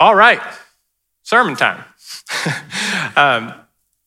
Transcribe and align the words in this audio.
All 0.00 0.14
right, 0.14 0.40
sermon 1.24 1.56
time. 1.56 1.84
um, 3.16 3.52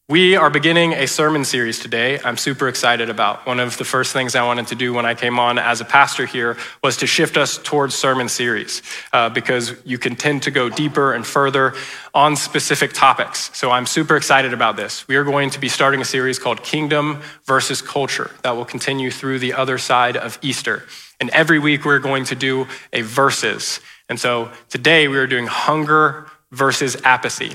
we 0.10 0.36
are 0.36 0.50
beginning 0.50 0.94
a 0.94 1.06
sermon 1.06 1.46
series 1.46 1.78
today. 1.78 2.20
I'm 2.20 2.36
super 2.36 2.68
excited 2.68 3.12
about. 3.12 3.46
One 3.46 3.60
of 3.60 3.78
the 3.78 3.84
first 3.84 4.12
things 4.12 4.34
I 4.34 4.44
wanted 4.44 4.66
to 4.70 4.76
do 4.76 4.92
when 4.92 5.06
I 5.06 5.14
came 5.14 5.38
on 5.38 5.60
as 5.60 5.82
a 5.82 5.86
pastor 5.86 6.26
here 6.26 6.58
was 6.84 6.98
to 6.98 7.06
shift 7.06 7.38
us 7.38 7.60
towards 7.60 7.94
sermon 7.94 8.28
series 8.28 8.82
uh, 9.14 9.30
because 9.30 9.76
you 9.86 10.00
can 10.00 10.16
tend 10.16 10.42
to 10.44 10.52
go 10.52 10.68
deeper 10.68 11.14
and 11.14 11.24
further 11.24 11.76
on 12.12 12.38
specific 12.38 12.94
topics. 12.94 13.56
So 13.56 13.70
I'm 13.70 13.86
super 13.86 14.18
excited 14.18 14.52
about 14.52 14.76
this. 14.76 15.08
We 15.08 15.16
are 15.18 15.24
going 15.24 15.52
to 15.52 15.60
be 15.60 15.70
starting 15.70 16.02
a 16.02 16.06
series 16.06 16.40
called 16.40 16.64
Kingdom 16.64 17.22
versus 17.46 17.84
Culture 17.84 18.32
that 18.42 18.56
will 18.56 18.66
continue 18.66 19.12
through 19.12 19.38
the 19.38 19.54
other 19.54 19.78
side 19.78 20.18
of 20.18 20.40
Easter. 20.42 20.88
And 21.20 21.30
every 21.30 21.60
week 21.60 21.86
we're 21.86 22.00
going 22.00 22.26
to 22.26 22.36
do 22.36 22.68
a 22.92 23.04
verses. 23.04 23.80
And 24.10 24.20
so 24.20 24.52
today 24.70 25.08
we 25.08 25.18
are 25.18 25.28
doing 25.28 25.48
hunger 25.48 26.28
versus 26.52 26.96
apathy. 27.04 27.54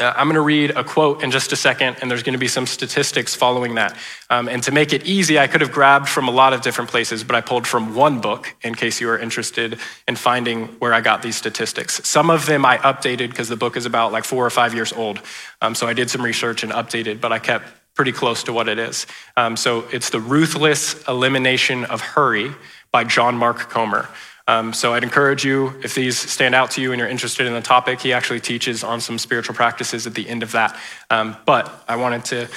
Uh, 0.00 0.10
I'm 0.16 0.26
going 0.26 0.36
to 0.36 0.40
read 0.40 0.70
a 0.70 0.82
quote 0.82 1.22
in 1.22 1.30
just 1.30 1.52
a 1.52 1.56
second, 1.56 1.98
and 2.00 2.10
there's 2.10 2.22
going 2.22 2.32
to 2.32 2.38
be 2.38 2.48
some 2.48 2.66
statistics 2.66 3.34
following 3.34 3.74
that. 3.74 3.94
Um, 4.30 4.48
and 4.48 4.62
to 4.62 4.72
make 4.72 4.94
it 4.94 5.04
easy, 5.04 5.38
I 5.38 5.46
could 5.46 5.60
have 5.60 5.70
grabbed 5.70 6.08
from 6.08 6.28
a 6.28 6.30
lot 6.30 6.54
of 6.54 6.62
different 6.62 6.88
places, 6.88 7.22
but 7.24 7.36
I 7.36 7.42
pulled 7.42 7.66
from 7.66 7.94
one 7.94 8.18
book 8.18 8.54
in 8.62 8.74
case 8.74 9.02
you 9.02 9.10
are 9.10 9.18
interested 9.18 9.78
in 10.08 10.16
finding 10.16 10.68
where 10.78 10.94
I 10.94 11.02
got 11.02 11.20
these 11.20 11.36
statistics. 11.36 12.00
Some 12.08 12.30
of 12.30 12.46
them 12.46 12.64
I 12.64 12.78
updated 12.78 13.28
because 13.30 13.50
the 13.50 13.56
book 13.56 13.76
is 13.76 13.84
about 13.84 14.12
like 14.12 14.24
four 14.24 14.46
or 14.46 14.50
five 14.50 14.72
years 14.72 14.94
old. 14.94 15.20
Um, 15.60 15.74
so 15.74 15.86
I 15.86 15.92
did 15.92 16.08
some 16.08 16.22
research 16.22 16.62
and 16.62 16.72
updated, 16.72 17.20
but 17.20 17.30
I 17.30 17.38
kept 17.38 17.66
pretty 17.94 18.12
close 18.12 18.42
to 18.44 18.52
what 18.54 18.68
it 18.68 18.78
is. 18.78 19.06
Um, 19.36 19.58
so 19.58 19.84
it's 19.92 20.08
The 20.08 20.20
Ruthless 20.20 21.06
Elimination 21.06 21.84
of 21.84 22.00
Hurry 22.00 22.52
by 22.92 23.04
John 23.04 23.36
Mark 23.36 23.68
Comer. 23.68 24.08
Um, 24.48 24.72
so 24.72 24.92
I'd 24.92 25.04
encourage 25.04 25.44
you, 25.44 25.80
if 25.84 25.94
these 25.94 26.18
stand 26.18 26.54
out 26.54 26.72
to 26.72 26.82
you 26.82 26.92
and 26.92 26.98
you're 26.98 27.08
interested 27.08 27.46
in 27.46 27.52
the 27.52 27.60
topic, 27.60 28.00
he 28.00 28.12
actually 28.12 28.40
teaches 28.40 28.82
on 28.82 29.00
some 29.00 29.18
spiritual 29.18 29.54
practices 29.54 30.06
at 30.06 30.14
the 30.14 30.28
end 30.28 30.42
of 30.42 30.52
that. 30.52 30.78
Um, 31.10 31.36
but 31.46 31.84
I 31.88 31.96
wanted 31.96 32.24
to 32.26 32.48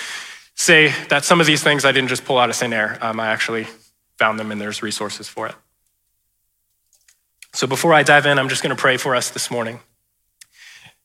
say 0.55 0.93
that 1.09 1.23
some 1.23 1.39
of 1.39 1.47
these 1.47 1.63
things 1.63 1.85
I 1.85 1.91
didn't 1.91 2.09
just 2.09 2.25
pull 2.25 2.37
out 2.39 2.49
of 2.49 2.55
thin 2.55 2.73
air. 2.73 2.97
Um, 3.01 3.19
I 3.19 3.27
actually 3.27 3.67
found 4.17 4.39
them 4.39 4.51
and 4.51 4.59
there's 4.59 4.81
resources 4.81 5.27
for 5.27 5.47
it. 5.47 5.55
So 7.53 7.67
before 7.67 7.93
I 7.93 8.03
dive 8.03 8.25
in, 8.25 8.39
I'm 8.39 8.49
just 8.49 8.63
going 8.63 8.75
to 8.75 8.81
pray 8.81 8.97
for 8.97 9.15
us 9.15 9.29
this 9.29 9.51
morning. 9.51 9.79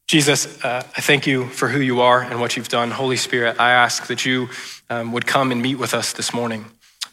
Jesus, 0.09 0.65
uh, 0.65 0.83
I 0.97 1.01
thank 1.01 1.27
you 1.27 1.47
for 1.47 1.69
who 1.69 1.81
you 1.81 2.01
are 2.01 2.21
and 2.21 2.41
what 2.41 2.57
you've 2.57 2.69
done. 2.69 2.91
Holy 2.91 3.17
Spirit, 3.17 3.61
I 3.61 3.71
ask 3.71 4.09
that 4.09 4.27
you 4.27 4.49
um, 4.89 5.13
would 5.13 5.27
come 5.27 5.53
and 5.53 5.63
meet 5.63 5.77
with 5.77 5.95
us 5.95 6.13
this 6.13 6.35
morning. 6.35 6.65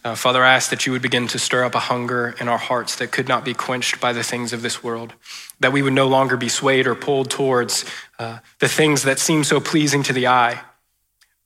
Uh, 0.08 0.16
Father, 0.16 0.42
I 0.42 0.54
ask 0.54 0.70
that 0.70 0.86
you 0.86 0.94
would 0.94 1.02
begin 1.02 1.28
to 1.28 1.38
stir 1.38 1.66
up 1.66 1.76
a 1.76 1.80
hunger 1.80 2.34
in 2.40 2.48
our 2.48 2.58
hearts 2.58 2.96
that 2.96 3.12
could 3.12 3.28
not 3.28 3.44
be 3.44 3.54
quenched 3.54 4.00
by 4.00 4.14
the 4.14 4.24
things 4.24 4.54
of 4.54 4.62
this 4.62 4.82
world, 4.82 5.14
that 5.60 5.74
we 5.74 5.82
would 5.82 5.92
no 5.92 6.08
longer 6.08 6.38
be 6.38 6.48
swayed 6.48 6.88
or 6.88 6.96
pulled 6.96 7.30
towards 7.30 7.84
uh, 8.18 8.40
the 8.60 8.70
things 8.70 9.04
that 9.04 9.20
seem 9.20 9.44
so 9.44 9.60
pleasing 9.60 10.04
to 10.04 10.14
the 10.14 10.26
eye, 10.26 10.62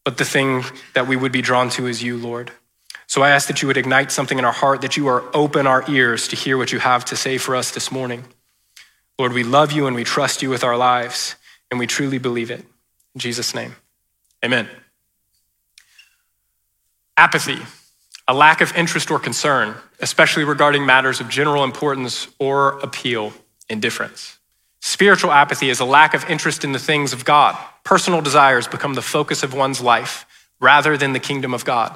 but 0.04 0.20
the 0.20 0.26
thing 0.26 0.64
that 0.94 1.08
we 1.08 1.16
would 1.16 1.32
be 1.32 1.42
drawn 1.42 1.72
to 1.72 1.88
is 1.88 2.04
you, 2.04 2.18
Lord. 2.18 2.52
So 3.08 3.24
I 3.24 3.32
ask 3.32 3.48
that 3.48 3.64
you 3.64 3.68
would 3.68 3.78
ignite 3.78 4.12
something 4.12 4.38
in 4.38 4.46
our 4.46 4.52
heart, 4.52 4.82
that 4.82 4.96
you 4.96 5.08
are 5.08 5.24
open 5.36 5.66
our 5.66 5.84
ears 5.90 6.28
to 6.28 6.36
hear 6.36 6.56
what 6.56 6.72
you 6.72 6.78
have 6.78 7.04
to 7.06 7.16
say 7.16 7.40
for 7.40 7.56
us 7.56 7.72
this 7.72 7.92
morning. 7.92 8.26
Lord, 9.18 9.34
we 9.34 9.44
love 9.44 9.72
you 9.72 9.88
and 9.88 9.96
we 9.96 10.04
trust 10.04 10.44
you 10.44 10.52
with 10.52 10.64
our 10.64 10.78
lives, 10.78 11.36
and 11.72 11.80
we 11.80 11.88
truly 11.88 12.20
believe 12.20 12.52
it. 12.52 12.64
In 13.16 13.22
Jesus' 13.22 13.56
name, 13.56 13.76
amen. 14.46 14.70
Apathy 17.18 17.58
a 18.28 18.34
lack 18.34 18.62
of 18.62 18.76
interest 18.76 19.12
or 19.12 19.20
concern, 19.20 19.76
especially 20.00 20.44
regarding 20.44 20.86
matters 20.86 21.20
of 21.20 21.30
general 21.30 21.64
importance 21.64 22.28
or 22.40 22.80
appeal, 22.80 23.34
indifference. 23.70 24.40
Spiritual 24.80 25.32
apathy 25.32 25.70
is 25.70 25.80
a 25.80 25.86
lack 25.86 26.14
of 26.14 26.28
interest 26.30 26.64
in 26.64 26.72
the 26.72 26.80
things 26.80 27.14
of 27.14 27.26
God. 27.26 27.58
Personal 27.84 28.22
desires 28.22 28.68
become 28.68 28.94
the 28.96 29.02
focus 29.02 29.44
of 29.44 29.54
one's 29.54 29.82
life 29.82 30.26
rather 30.60 30.98
than 30.98 31.14
the 31.14 31.20
kingdom 31.20 31.54
of 31.54 31.66
God. 31.66 31.96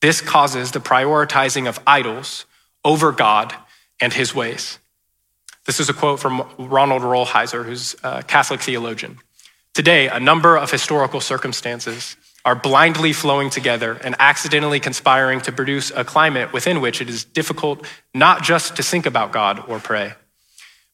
This 0.00 0.20
causes 0.20 0.70
the 0.72 0.80
prioritizing 0.80 1.68
of 1.68 1.80
idols 1.86 2.44
over 2.84 3.12
God 3.12 3.54
and 4.00 4.12
his 4.12 4.34
ways. 4.34 4.78
This 5.66 5.80
is 5.80 5.88
a 5.88 5.94
quote 5.94 6.20
from 6.20 6.48
Ronald 6.58 7.02
Rolheiser, 7.02 7.64
who's 7.64 7.96
a 8.02 8.22
Catholic 8.22 8.60
theologian. 8.60 9.18
Today, 9.74 10.08
a 10.08 10.20
number 10.20 10.56
of 10.56 10.70
historical 10.70 11.20
circumstances 11.20 12.16
are 12.44 12.54
blindly 12.54 13.12
flowing 13.12 13.50
together 13.50 13.94
and 14.02 14.14
accidentally 14.18 14.80
conspiring 14.80 15.40
to 15.42 15.52
produce 15.52 15.90
a 15.90 16.04
climate 16.04 16.52
within 16.52 16.80
which 16.80 17.00
it 17.00 17.08
is 17.08 17.24
difficult 17.24 17.84
not 18.14 18.42
just 18.42 18.76
to 18.76 18.82
think 18.82 19.06
about 19.06 19.32
God 19.32 19.62
or 19.68 19.78
pray, 19.78 20.14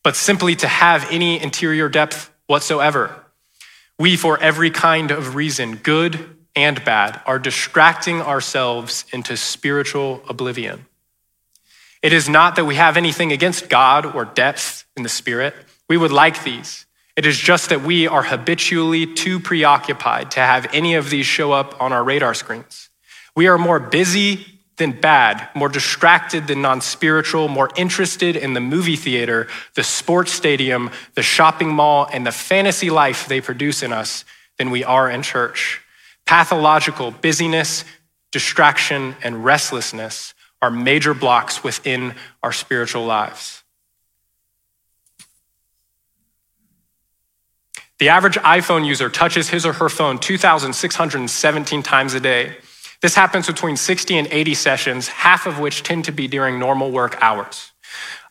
but 0.02 0.16
simply 0.16 0.56
to 0.56 0.66
have 0.66 1.10
any 1.10 1.40
interior 1.42 1.88
depth 1.88 2.32
whatsoever. 2.46 3.24
We, 3.98 4.16
for 4.16 4.40
every 4.40 4.70
kind 4.70 5.10
of 5.10 5.34
reason, 5.34 5.76
good 5.76 6.36
and 6.56 6.84
bad, 6.84 7.20
are 7.26 7.38
distracting 7.38 8.20
ourselves 8.20 9.04
into 9.12 9.36
spiritual 9.36 10.22
oblivion. 10.28 10.86
It 12.02 12.12
is 12.12 12.28
not 12.28 12.56
that 12.56 12.64
we 12.64 12.74
have 12.74 12.96
anything 12.96 13.32
against 13.32 13.68
God 13.68 14.04
or 14.04 14.24
depth 14.24 14.84
in 14.96 15.04
the 15.04 15.08
spirit. 15.08 15.54
We 15.88 15.96
would 15.96 16.12
like 16.12 16.44
these. 16.44 16.83
It 17.16 17.26
is 17.26 17.38
just 17.38 17.68
that 17.68 17.82
we 17.82 18.08
are 18.08 18.24
habitually 18.24 19.06
too 19.06 19.38
preoccupied 19.38 20.32
to 20.32 20.40
have 20.40 20.66
any 20.72 20.94
of 20.94 21.10
these 21.10 21.26
show 21.26 21.52
up 21.52 21.80
on 21.80 21.92
our 21.92 22.02
radar 22.02 22.34
screens. 22.34 22.90
We 23.36 23.46
are 23.46 23.58
more 23.58 23.78
busy 23.78 24.46
than 24.76 25.00
bad, 25.00 25.48
more 25.54 25.68
distracted 25.68 26.46
than 26.48 26.62
non 26.62 26.80
spiritual, 26.80 27.48
more 27.48 27.70
interested 27.76 28.36
in 28.36 28.54
the 28.54 28.60
movie 28.60 28.96
theater, 28.96 29.46
the 29.74 29.84
sports 29.84 30.32
stadium, 30.32 30.90
the 31.14 31.22
shopping 31.22 31.68
mall, 31.68 32.08
and 32.12 32.26
the 32.26 32.32
fantasy 32.32 32.90
life 32.90 33.28
they 33.28 33.40
produce 33.40 33.82
in 33.82 33.92
us 33.92 34.24
than 34.58 34.70
we 34.70 34.82
are 34.82 35.08
in 35.08 35.22
church. 35.22 35.80
Pathological 36.26 37.10
busyness, 37.10 37.84
distraction, 38.32 39.14
and 39.22 39.44
restlessness 39.44 40.34
are 40.60 40.70
major 40.70 41.14
blocks 41.14 41.62
within 41.62 42.14
our 42.42 42.52
spiritual 42.52 43.04
lives. 43.04 43.63
The 48.00 48.08
average 48.08 48.34
iPhone 48.38 48.84
user 48.84 49.08
touches 49.08 49.50
his 49.50 49.64
or 49.64 49.74
her 49.74 49.88
phone 49.88 50.18
2,617 50.18 51.82
times 51.82 52.14
a 52.14 52.20
day. 52.20 52.56
This 53.00 53.14
happens 53.14 53.46
between 53.46 53.76
60 53.76 54.18
and 54.18 54.26
80 54.28 54.54
sessions, 54.54 55.06
half 55.08 55.46
of 55.46 55.60
which 55.60 55.84
tend 55.84 56.04
to 56.06 56.12
be 56.12 56.26
during 56.26 56.58
normal 56.58 56.90
work 56.90 57.16
hours. 57.20 57.70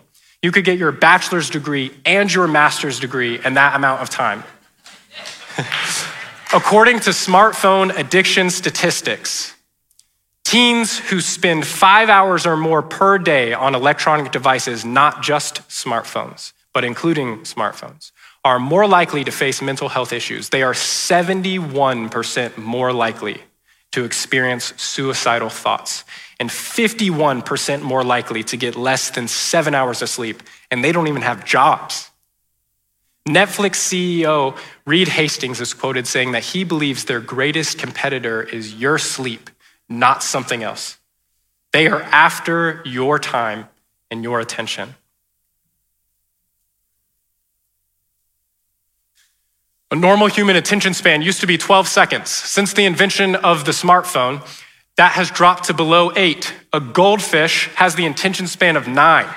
You 0.41 0.51
could 0.51 0.63
get 0.63 0.77
your 0.77 0.93
bachelor's 0.93 1.49
degree 1.49 1.91
and 2.05 2.33
your 2.33 2.47
master's 2.47 3.01
degree 3.01 3.43
in 3.43 3.55
that 3.55 3.75
amount 3.75 4.01
of 4.01 4.09
time. 4.09 4.43
According 6.53 7.01
to 7.01 7.09
smartphone 7.09 7.93
addiction 7.97 8.49
statistics, 8.49 9.56
Teens 10.47 10.97
who 10.97 11.19
spend 11.19 11.67
five 11.67 12.07
hours 12.07 12.45
or 12.45 12.55
more 12.55 12.81
per 12.81 13.17
day 13.17 13.51
on 13.51 13.75
electronic 13.75 14.31
devices, 14.31 14.85
not 14.85 15.21
just 15.21 15.55
smartphones, 15.67 16.53
but 16.73 16.85
including 16.85 17.39
smartphones, 17.39 18.13
are 18.45 18.57
more 18.57 18.87
likely 18.87 19.25
to 19.25 19.31
face 19.31 19.61
mental 19.61 19.89
health 19.89 20.13
issues. 20.13 20.47
They 20.47 20.63
are 20.63 20.71
71% 20.71 22.57
more 22.57 22.93
likely 22.93 23.41
to 23.91 24.05
experience 24.05 24.73
suicidal 24.77 25.49
thoughts 25.49 26.05
and 26.39 26.49
51% 26.49 27.81
more 27.81 28.05
likely 28.05 28.41
to 28.43 28.55
get 28.55 28.77
less 28.77 29.09
than 29.09 29.27
seven 29.27 29.75
hours 29.75 30.01
of 30.01 30.07
sleep, 30.07 30.41
and 30.71 30.81
they 30.81 30.93
don't 30.93 31.09
even 31.09 31.23
have 31.23 31.43
jobs. 31.43 32.09
Netflix 33.27 33.75
CEO 33.75 34.57
Reed 34.85 35.09
Hastings 35.09 35.59
is 35.59 35.73
quoted 35.73 36.07
saying 36.07 36.31
that 36.31 36.45
he 36.45 36.63
believes 36.63 37.03
their 37.03 37.19
greatest 37.19 37.77
competitor 37.77 38.41
is 38.41 38.75
your 38.75 38.97
sleep 38.97 39.49
not 39.89 40.23
something 40.23 40.63
else. 40.63 40.97
They 41.73 41.87
are 41.87 42.01
after 42.01 42.81
your 42.85 43.19
time 43.19 43.67
and 44.09 44.23
your 44.23 44.39
attention. 44.39 44.95
A 49.89 49.95
normal 49.95 50.27
human 50.27 50.55
attention 50.55 50.93
span 50.93 51.21
used 51.21 51.39
to 51.41 51.47
be 51.47 51.57
12 51.57 51.87
seconds. 51.87 52.29
Since 52.29 52.73
the 52.73 52.85
invention 52.85 53.35
of 53.35 53.65
the 53.65 53.71
smartphone, 53.71 54.45
That 54.97 55.11
has 55.11 55.29
dropped 55.29 55.65
to 55.65 55.75
below 55.75 56.11
eight. 56.15 56.53
A 56.73 56.79
goldfish 56.79 57.69
has 57.75 57.93
the 57.93 58.07
attention 58.07 58.47
span 58.47 58.75
of 58.75 58.87
nine. 58.87 59.27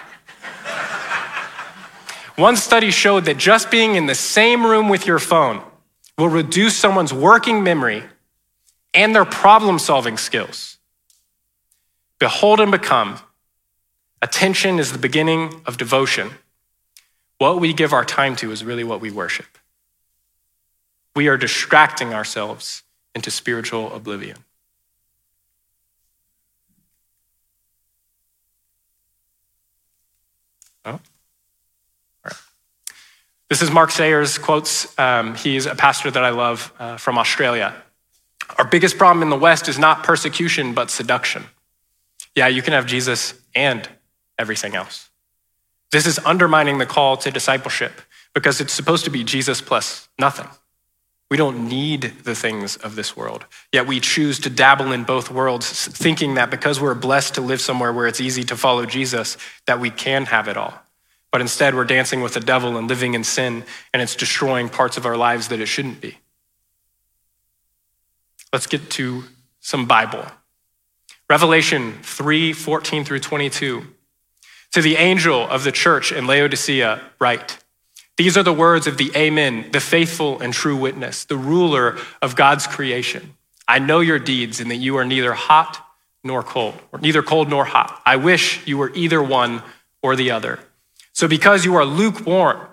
One 2.36 2.56
study 2.56 2.90
showed 2.90 3.26
that 3.26 3.36
just 3.36 3.70
being 3.70 3.94
in 3.94 4.06
the 4.06 4.14
same 4.14 4.64
room 4.64 4.88
with 4.88 5.06
your 5.06 5.18
phone 5.18 5.62
will 6.16 6.30
reduce 6.30 6.74
someone's 6.74 7.12
working 7.12 7.62
memory 7.62 8.02
and 8.94 9.14
their 9.14 9.24
problem 9.24 9.78
solving 9.78 10.16
skills. 10.16 10.78
Behold 12.18 12.60
and 12.60 12.70
become. 12.70 13.18
Attention 14.22 14.78
is 14.78 14.92
the 14.92 14.98
beginning 14.98 15.62
of 15.64 15.76
devotion. 15.76 16.30
What 17.38 17.58
we 17.58 17.72
give 17.72 17.92
our 17.92 18.04
time 18.04 18.36
to 18.36 18.50
is 18.52 18.62
really 18.62 18.84
what 18.84 19.00
we 19.00 19.10
worship. 19.10 19.58
We 21.16 21.28
are 21.28 21.38
distracting 21.38 22.12
ourselves 22.12 22.82
into 23.14 23.30
spiritual 23.30 23.92
oblivion. 23.94 24.36
Oh. 30.84 31.00
This 33.48 33.62
is 33.62 33.70
Mark 33.70 33.90
Sayers 33.90 34.38
quotes. 34.38 34.96
Um, 34.98 35.34
he's 35.34 35.66
a 35.66 35.74
pastor 35.74 36.10
that 36.10 36.22
I 36.22 36.30
love 36.30 36.72
uh, 36.78 36.98
from 36.98 37.18
Australia. 37.18 37.74
Our 38.58 38.64
biggest 38.64 38.98
problem 38.98 39.22
in 39.22 39.30
the 39.30 39.36
West 39.36 39.68
is 39.68 39.78
not 39.78 40.04
persecution, 40.04 40.74
but 40.74 40.90
seduction. 40.90 41.44
Yeah, 42.34 42.48
you 42.48 42.62
can 42.62 42.72
have 42.72 42.86
Jesus 42.86 43.34
and 43.54 43.88
everything 44.38 44.74
else. 44.74 45.08
This 45.90 46.06
is 46.06 46.18
undermining 46.20 46.78
the 46.78 46.86
call 46.86 47.16
to 47.18 47.30
discipleship 47.30 47.92
because 48.34 48.60
it's 48.60 48.72
supposed 48.72 49.04
to 49.04 49.10
be 49.10 49.24
Jesus 49.24 49.60
plus 49.60 50.08
nothing. 50.18 50.46
We 51.30 51.36
don't 51.36 51.68
need 51.68 52.02
the 52.24 52.34
things 52.34 52.76
of 52.76 52.96
this 52.96 53.16
world. 53.16 53.44
Yet 53.72 53.86
we 53.86 54.00
choose 54.00 54.40
to 54.40 54.50
dabble 54.50 54.90
in 54.90 55.04
both 55.04 55.30
worlds, 55.30 55.86
thinking 55.86 56.34
that 56.34 56.50
because 56.50 56.80
we're 56.80 56.94
blessed 56.94 57.34
to 57.34 57.40
live 57.40 57.60
somewhere 57.60 57.92
where 57.92 58.08
it's 58.08 58.20
easy 58.20 58.42
to 58.44 58.56
follow 58.56 58.84
Jesus, 58.84 59.36
that 59.66 59.78
we 59.78 59.90
can 59.90 60.26
have 60.26 60.48
it 60.48 60.56
all. 60.56 60.74
But 61.30 61.40
instead, 61.40 61.76
we're 61.76 61.84
dancing 61.84 62.20
with 62.20 62.34
the 62.34 62.40
devil 62.40 62.76
and 62.76 62.88
living 62.88 63.14
in 63.14 63.22
sin, 63.22 63.64
and 63.92 64.02
it's 64.02 64.16
destroying 64.16 64.68
parts 64.68 64.96
of 64.96 65.06
our 65.06 65.16
lives 65.16 65.48
that 65.48 65.60
it 65.60 65.66
shouldn't 65.66 66.00
be. 66.00 66.18
Let's 68.52 68.66
get 68.66 68.90
to 68.90 69.24
some 69.60 69.86
Bible. 69.86 70.24
Revelation 71.28 71.98
3 72.02 72.52
14 72.52 73.04
through 73.04 73.20
22. 73.20 73.86
To 74.72 74.82
the 74.82 74.96
angel 74.96 75.48
of 75.48 75.64
the 75.64 75.72
church 75.72 76.12
in 76.12 76.26
Laodicea, 76.26 77.00
write 77.20 77.58
These 78.16 78.36
are 78.36 78.42
the 78.42 78.52
words 78.52 78.86
of 78.86 78.96
the 78.96 79.12
Amen, 79.16 79.70
the 79.72 79.80
faithful 79.80 80.40
and 80.40 80.52
true 80.52 80.76
witness, 80.76 81.24
the 81.24 81.36
ruler 81.36 81.98
of 82.20 82.34
God's 82.34 82.66
creation. 82.66 83.34
I 83.68 83.78
know 83.78 84.00
your 84.00 84.18
deeds 84.18 84.60
and 84.60 84.70
that 84.70 84.76
you 84.76 84.96
are 84.96 85.04
neither 85.04 85.32
hot 85.32 85.86
nor 86.24 86.42
cold, 86.42 86.74
or 86.92 86.98
neither 86.98 87.22
cold 87.22 87.48
nor 87.48 87.64
hot. 87.64 88.02
I 88.04 88.16
wish 88.16 88.66
you 88.66 88.76
were 88.76 88.92
either 88.94 89.22
one 89.22 89.62
or 90.02 90.16
the 90.16 90.32
other. 90.32 90.58
So 91.12 91.28
because 91.28 91.64
you 91.64 91.76
are 91.76 91.84
lukewarm, 91.84 92.66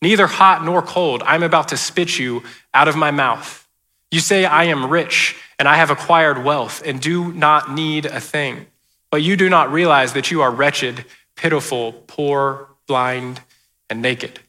neither 0.00 0.26
hot 0.26 0.64
nor 0.64 0.80
cold, 0.80 1.22
I'm 1.24 1.42
about 1.42 1.68
to 1.68 1.76
spit 1.76 2.18
you 2.18 2.42
out 2.72 2.88
of 2.88 2.96
my 2.96 3.10
mouth. 3.10 3.67
You 4.10 4.20
say, 4.20 4.44
I 4.44 4.64
am 4.64 4.88
rich 4.88 5.36
and 5.58 5.68
I 5.68 5.76
have 5.76 5.90
acquired 5.90 6.42
wealth 6.44 6.82
and 6.84 7.00
do 7.00 7.32
not 7.32 7.72
need 7.72 8.06
a 8.06 8.20
thing. 8.20 8.66
But 9.10 9.22
you 9.22 9.36
do 9.36 9.48
not 9.48 9.72
realize 9.72 10.12
that 10.12 10.30
you 10.30 10.42
are 10.42 10.50
wretched, 10.50 11.04
pitiful, 11.34 11.92
poor, 12.06 12.68
blind, 12.86 13.40
and 13.88 14.02
naked. 14.02 14.40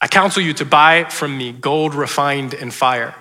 I 0.00 0.08
counsel 0.08 0.42
you 0.42 0.52
to 0.54 0.64
buy 0.64 1.04
from 1.04 1.36
me 1.36 1.52
gold 1.52 1.94
refined 1.94 2.54
in 2.54 2.70
fire, 2.70 3.14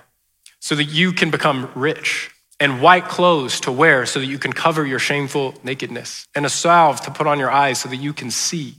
so 0.59 0.75
that 0.75 0.83
you 0.85 1.13
can 1.13 1.31
become 1.31 1.71
rich, 1.73 2.29
and 2.59 2.81
white 2.81 3.05
clothes 3.05 3.61
to 3.61 3.71
wear, 3.71 4.05
so 4.05 4.19
that 4.19 4.25
you 4.25 4.37
can 4.37 4.53
cover 4.53 4.85
your 4.85 4.99
shameful 4.99 5.55
nakedness, 5.63 6.27
and 6.35 6.45
a 6.45 6.49
salve 6.49 7.01
to 7.01 7.11
put 7.11 7.27
on 7.27 7.39
your 7.39 7.51
eyes, 7.51 7.79
so 7.79 7.89
that 7.89 7.95
you 7.97 8.13
can 8.13 8.29
see. 8.29 8.75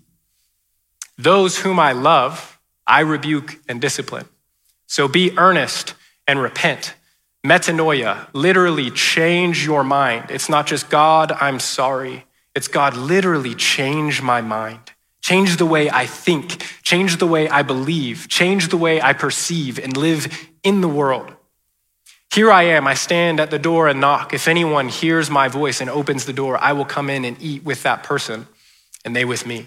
Those 1.17 1.58
whom 1.58 1.78
I 1.78 1.93
love, 1.93 2.56
I 2.87 3.00
rebuke 3.00 3.59
and 3.69 3.81
discipline. 3.81 4.27
So 4.87 5.09
be 5.09 5.37
earnest 5.37 5.94
and 6.27 6.41
repent. 6.41 6.94
Metanoia, 7.44 8.29
literally 8.33 8.91
change 8.91 9.65
your 9.65 9.85
mind. 9.85 10.31
It's 10.31 10.49
not 10.49 10.67
just 10.67 10.91
God, 10.91 11.33
I'm 11.33 11.61
sorry. 11.61 12.25
It's 12.55 12.69
God, 12.69 12.97
literally 12.97 13.55
change 13.55 14.23
my 14.23 14.41
mind. 14.41 14.93
Change 15.21 15.56
the 15.56 15.67
way 15.67 15.91
I 15.91 16.06
think, 16.06 16.65
change 16.83 17.17
the 17.19 17.27
way 17.27 17.49
I 17.49 17.62
believe, 17.62 18.29
change 18.29 18.69
the 18.69 18.77
way 18.77 19.03
I 19.03 19.12
perceive 19.12 19.79
and 19.79 19.97
live 19.97 20.49
in 20.62 20.81
the 20.83 20.88
world. 20.88 21.33
Here 22.33 22.50
I 22.50 22.65
am, 22.65 22.87
I 22.87 22.94
stand 22.94 23.41
at 23.41 23.50
the 23.50 23.59
door 23.59 23.88
and 23.88 24.00
knock. 24.00 24.33
If 24.33 24.47
anyone 24.47 24.88
hears 24.88 25.29
my 25.29 25.49
voice 25.49 25.81
and 25.81 25.91
opens 25.91 26.27
the 26.27 26.33
door, 26.33 26.59
I 26.59 26.73
will 26.75 26.85
come 26.85 27.11
in 27.11 27.25
and 27.25 27.37
eat 27.41 27.65
with 27.65 27.83
that 27.83 28.05
person, 28.05 28.47
and 29.05 29.17
they 29.17 29.25
with 29.25 29.47
me. 29.47 29.67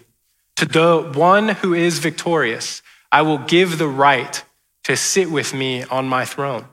To 0.57 0.65
the 0.65 1.11
one 1.13 1.49
who 1.49 1.73
is 1.73 1.99
victorious, 1.99 2.81
I 3.11 3.21
will 3.23 3.39
give 3.39 3.77
the 3.77 3.87
right 3.87 4.43
to 4.83 4.95
sit 4.95 5.29
with 5.31 5.53
me 5.53 5.83
on 5.83 6.07
my 6.07 6.25
throne, 6.25 6.65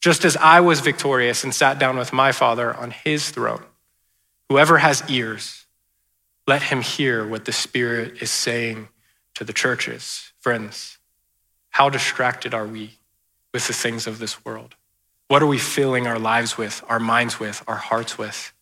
just 0.00 0.24
as 0.24 0.36
I 0.36 0.60
was 0.60 0.80
victorious 0.80 1.44
and 1.44 1.54
sat 1.54 1.78
down 1.78 1.96
with 1.96 2.12
my 2.12 2.32
Father 2.32 2.74
on 2.74 2.90
his 2.90 3.30
throne. 3.30 3.62
Whoever 4.48 4.78
has 4.78 5.02
ears, 5.08 5.66
let 6.46 6.62
him 6.62 6.80
hear 6.80 7.26
what 7.26 7.44
the 7.44 7.52
Spirit 7.52 8.22
is 8.22 8.30
saying 8.30 8.88
to 9.34 9.44
the 9.44 9.52
churches. 9.52 10.32
Friends, 10.40 10.98
how 11.70 11.88
distracted 11.88 12.54
are 12.54 12.66
we 12.66 12.98
with 13.52 13.66
the 13.66 13.72
things 13.72 14.06
of 14.06 14.18
this 14.18 14.44
world? 14.44 14.74
What 15.28 15.42
are 15.42 15.46
we 15.46 15.58
filling 15.58 16.06
our 16.06 16.18
lives 16.18 16.58
with, 16.58 16.82
our 16.88 16.98
minds 16.98 17.38
with, 17.38 17.62
our 17.68 17.76
hearts 17.76 18.18
with? 18.18 18.52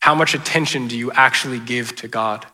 How 0.00 0.14
much 0.14 0.34
attention 0.34 0.86
do 0.86 0.98
you 0.98 1.10
actually 1.12 1.58
give 1.58 1.96
to 1.96 2.08
God? 2.08 2.46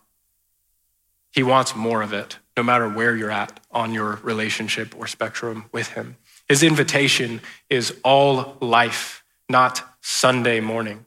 He 1.33 1.43
wants 1.43 1.75
more 1.75 2.03
of 2.03 2.13
it 2.13 2.39
no 2.61 2.65
matter 2.65 2.91
where 2.91 3.17
you're 3.17 3.31
at 3.31 3.59
on 3.71 3.95
your 3.95 4.17
relationship 4.17 4.95
or 4.99 5.07
spectrum 5.07 5.65
with 5.73 5.89
Him. 5.89 6.17
His 6.47 6.63
invitation 6.63 7.41
is 7.71 7.99
all 8.05 8.59
life, 8.61 9.25
not 9.49 9.83
Sunday 10.03 10.61
morning. 10.61 11.07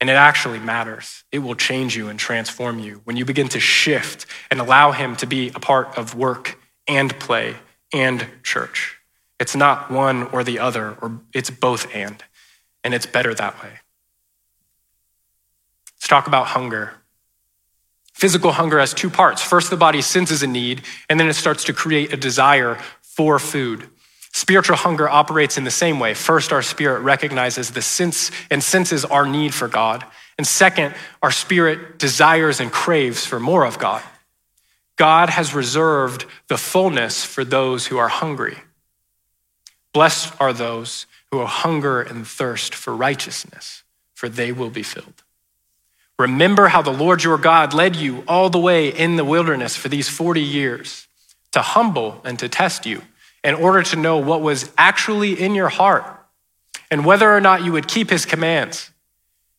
And 0.00 0.10
it 0.10 0.14
actually 0.14 0.58
matters. 0.58 1.22
It 1.30 1.38
will 1.38 1.54
change 1.54 1.96
you 1.96 2.08
and 2.08 2.18
transform 2.18 2.80
you 2.80 3.02
when 3.04 3.16
you 3.16 3.24
begin 3.24 3.48
to 3.50 3.60
shift 3.60 4.26
and 4.50 4.58
allow 4.58 4.90
Him 4.90 5.14
to 5.16 5.26
be 5.26 5.50
a 5.50 5.60
part 5.60 5.96
of 5.96 6.16
work 6.16 6.58
and 6.88 7.16
play 7.20 7.54
and 7.92 8.26
church. 8.42 8.98
It's 9.38 9.54
not 9.54 9.92
one 9.92 10.24
or 10.24 10.42
the 10.42 10.58
other, 10.58 10.96
or 11.00 11.20
it's 11.32 11.50
both 11.50 11.94
and. 11.94 12.20
And 12.82 12.94
it's 12.94 13.06
better 13.06 13.32
that 13.32 13.62
way. 13.62 13.78
Let's 15.94 16.08
talk 16.08 16.26
about 16.26 16.48
hunger. 16.48 16.94
Physical 18.16 18.52
hunger 18.52 18.78
has 18.80 18.94
two 18.94 19.10
parts. 19.10 19.42
First, 19.42 19.68
the 19.68 19.76
body 19.76 20.00
senses 20.00 20.42
a 20.42 20.46
need, 20.46 20.80
and 21.10 21.20
then 21.20 21.28
it 21.28 21.34
starts 21.34 21.64
to 21.64 21.74
create 21.74 22.14
a 22.14 22.16
desire 22.16 22.78
for 23.02 23.38
food. 23.38 23.90
Spiritual 24.32 24.76
hunger 24.76 25.06
operates 25.06 25.58
in 25.58 25.64
the 25.64 25.70
same 25.70 26.00
way. 26.00 26.14
First, 26.14 26.50
our 26.50 26.62
spirit 26.62 27.00
recognizes 27.00 27.72
the 27.72 27.82
sense 27.82 28.30
and 28.50 28.64
senses 28.64 29.04
our 29.04 29.26
need 29.26 29.52
for 29.52 29.68
God. 29.68 30.02
And 30.38 30.46
second, 30.46 30.94
our 31.22 31.30
spirit 31.30 31.98
desires 31.98 32.58
and 32.58 32.72
craves 32.72 33.26
for 33.26 33.38
more 33.38 33.66
of 33.66 33.78
God. 33.78 34.02
God 34.96 35.28
has 35.28 35.54
reserved 35.54 36.24
the 36.48 36.56
fullness 36.56 37.22
for 37.22 37.44
those 37.44 37.88
who 37.88 37.98
are 37.98 38.08
hungry. 38.08 38.56
Blessed 39.92 40.32
are 40.40 40.54
those 40.54 41.04
who 41.30 41.44
hunger 41.44 42.00
and 42.00 42.26
thirst 42.26 42.74
for 42.74 42.96
righteousness, 42.96 43.82
for 44.14 44.30
they 44.30 44.52
will 44.52 44.70
be 44.70 44.82
filled. 44.82 45.22
Remember 46.18 46.68
how 46.68 46.82
the 46.82 46.92
Lord 46.92 47.22
your 47.22 47.38
God 47.38 47.74
led 47.74 47.94
you 47.96 48.24
all 48.26 48.48
the 48.48 48.58
way 48.58 48.88
in 48.88 49.16
the 49.16 49.24
wilderness 49.24 49.76
for 49.76 49.88
these 49.88 50.08
40 50.08 50.40
years 50.40 51.06
to 51.52 51.60
humble 51.60 52.20
and 52.24 52.38
to 52.38 52.48
test 52.48 52.86
you 52.86 53.02
in 53.44 53.54
order 53.54 53.82
to 53.82 53.96
know 53.96 54.18
what 54.18 54.40
was 54.40 54.70
actually 54.78 55.40
in 55.40 55.54
your 55.54 55.68
heart 55.68 56.04
and 56.90 57.04
whether 57.04 57.30
or 57.30 57.40
not 57.40 57.64
you 57.64 57.72
would 57.72 57.86
keep 57.86 58.10
his 58.10 58.24
commands. 58.24 58.90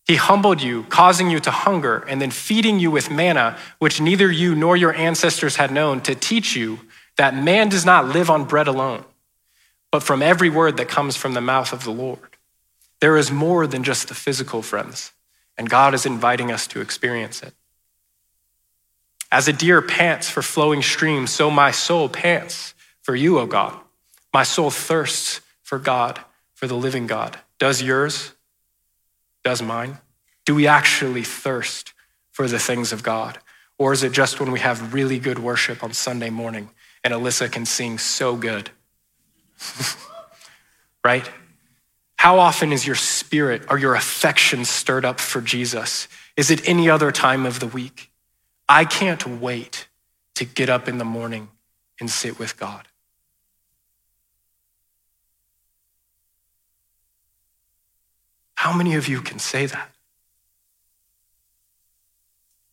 He 0.05 0.15
humbled 0.15 0.61
you, 0.61 0.83
causing 0.83 1.29
you 1.29 1.39
to 1.41 1.51
hunger, 1.51 1.97
and 2.07 2.21
then 2.21 2.31
feeding 2.31 2.79
you 2.79 2.89
with 2.89 3.11
manna, 3.11 3.57
which 3.79 3.99
neither 3.99 4.31
you 4.31 4.55
nor 4.55 4.77
your 4.77 4.93
ancestors 4.93 5.57
had 5.57 5.71
known, 5.71 6.01
to 6.01 6.15
teach 6.15 6.55
you 6.55 6.79
that 7.17 7.35
man 7.35 7.67
does 7.67 7.85
not 7.85 8.05
live 8.07 8.29
on 8.29 8.45
bread 8.45 8.67
alone, 8.67 9.03
but 9.91 10.03
from 10.03 10.21
every 10.21 10.49
word 10.49 10.77
that 10.77 10.87
comes 10.87 11.17
from 11.17 11.33
the 11.33 11.41
mouth 11.41 11.73
of 11.73 11.83
the 11.83 11.91
Lord. 11.91 12.37
There 13.01 13.17
is 13.17 13.31
more 13.31 13.67
than 13.67 13.83
just 13.83 14.07
the 14.07 14.15
physical, 14.15 14.61
friends. 14.61 15.11
And 15.57 15.69
God 15.69 15.93
is 15.93 16.05
inviting 16.05 16.51
us 16.51 16.67
to 16.67 16.81
experience 16.81 17.41
it. 17.41 17.53
As 19.31 19.47
a 19.47 19.53
deer 19.53 19.81
pants 19.81 20.29
for 20.29 20.41
flowing 20.41 20.81
streams, 20.81 21.31
so 21.31 21.49
my 21.49 21.71
soul 21.71 22.07
pants 22.07 22.73
for 23.01 23.15
you, 23.15 23.39
O 23.39 23.45
God. 23.45 23.77
My 24.33 24.43
soul 24.43 24.69
thirsts 24.69 25.41
for 25.63 25.79
God, 25.79 26.19
for 26.53 26.67
the 26.67 26.75
living 26.75 27.07
God. 27.07 27.37
Does 27.59 27.81
yours? 27.81 28.33
Does 29.43 29.61
mine? 29.61 29.97
Do 30.45 30.55
we 30.55 30.67
actually 30.67 31.23
thirst 31.23 31.93
for 32.31 32.47
the 32.47 32.59
things 32.59 32.93
of 32.93 33.03
God? 33.03 33.39
Or 33.77 33.93
is 33.93 34.03
it 34.03 34.11
just 34.11 34.39
when 34.39 34.51
we 34.51 34.59
have 34.59 34.93
really 34.93 35.19
good 35.19 35.39
worship 35.39 35.83
on 35.83 35.93
Sunday 35.93 36.29
morning 36.29 36.69
and 37.03 37.13
Alyssa 37.13 37.51
can 37.51 37.65
sing 37.65 37.97
so 37.97 38.35
good? 38.35 38.69
right? 41.03 41.29
How 42.17 42.39
often 42.39 42.73
is 42.73 42.85
your 42.85 42.95
spirit 42.95 43.63
or 43.69 43.77
your 43.77 43.95
affection 43.95 44.65
stirred 44.65 45.05
up 45.05 45.19
for 45.19 45.39
Jesus? 45.39 46.07
Is 46.35 46.51
it 46.51 46.67
any 46.67 46.89
other 46.89 47.11
time 47.11 47.45
of 47.45 47.59
the 47.59 47.67
week? 47.67 48.11
I 48.67 48.85
can't 48.85 49.25
wait 49.39 49.87
to 50.35 50.45
get 50.45 50.69
up 50.69 50.87
in 50.87 50.97
the 50.97 51.05
morning 51.05 51.49
and 51.99 52.09
sit 52.09 52.37
with 52.37 52.57
God. 52.57 52.87
How 58.55 58.73
many 58.73 58.95
of 58.95 59.07
you 59.07 59.21
can 59.21 59.39
say 59.39 59.67
that? 59.67 59.91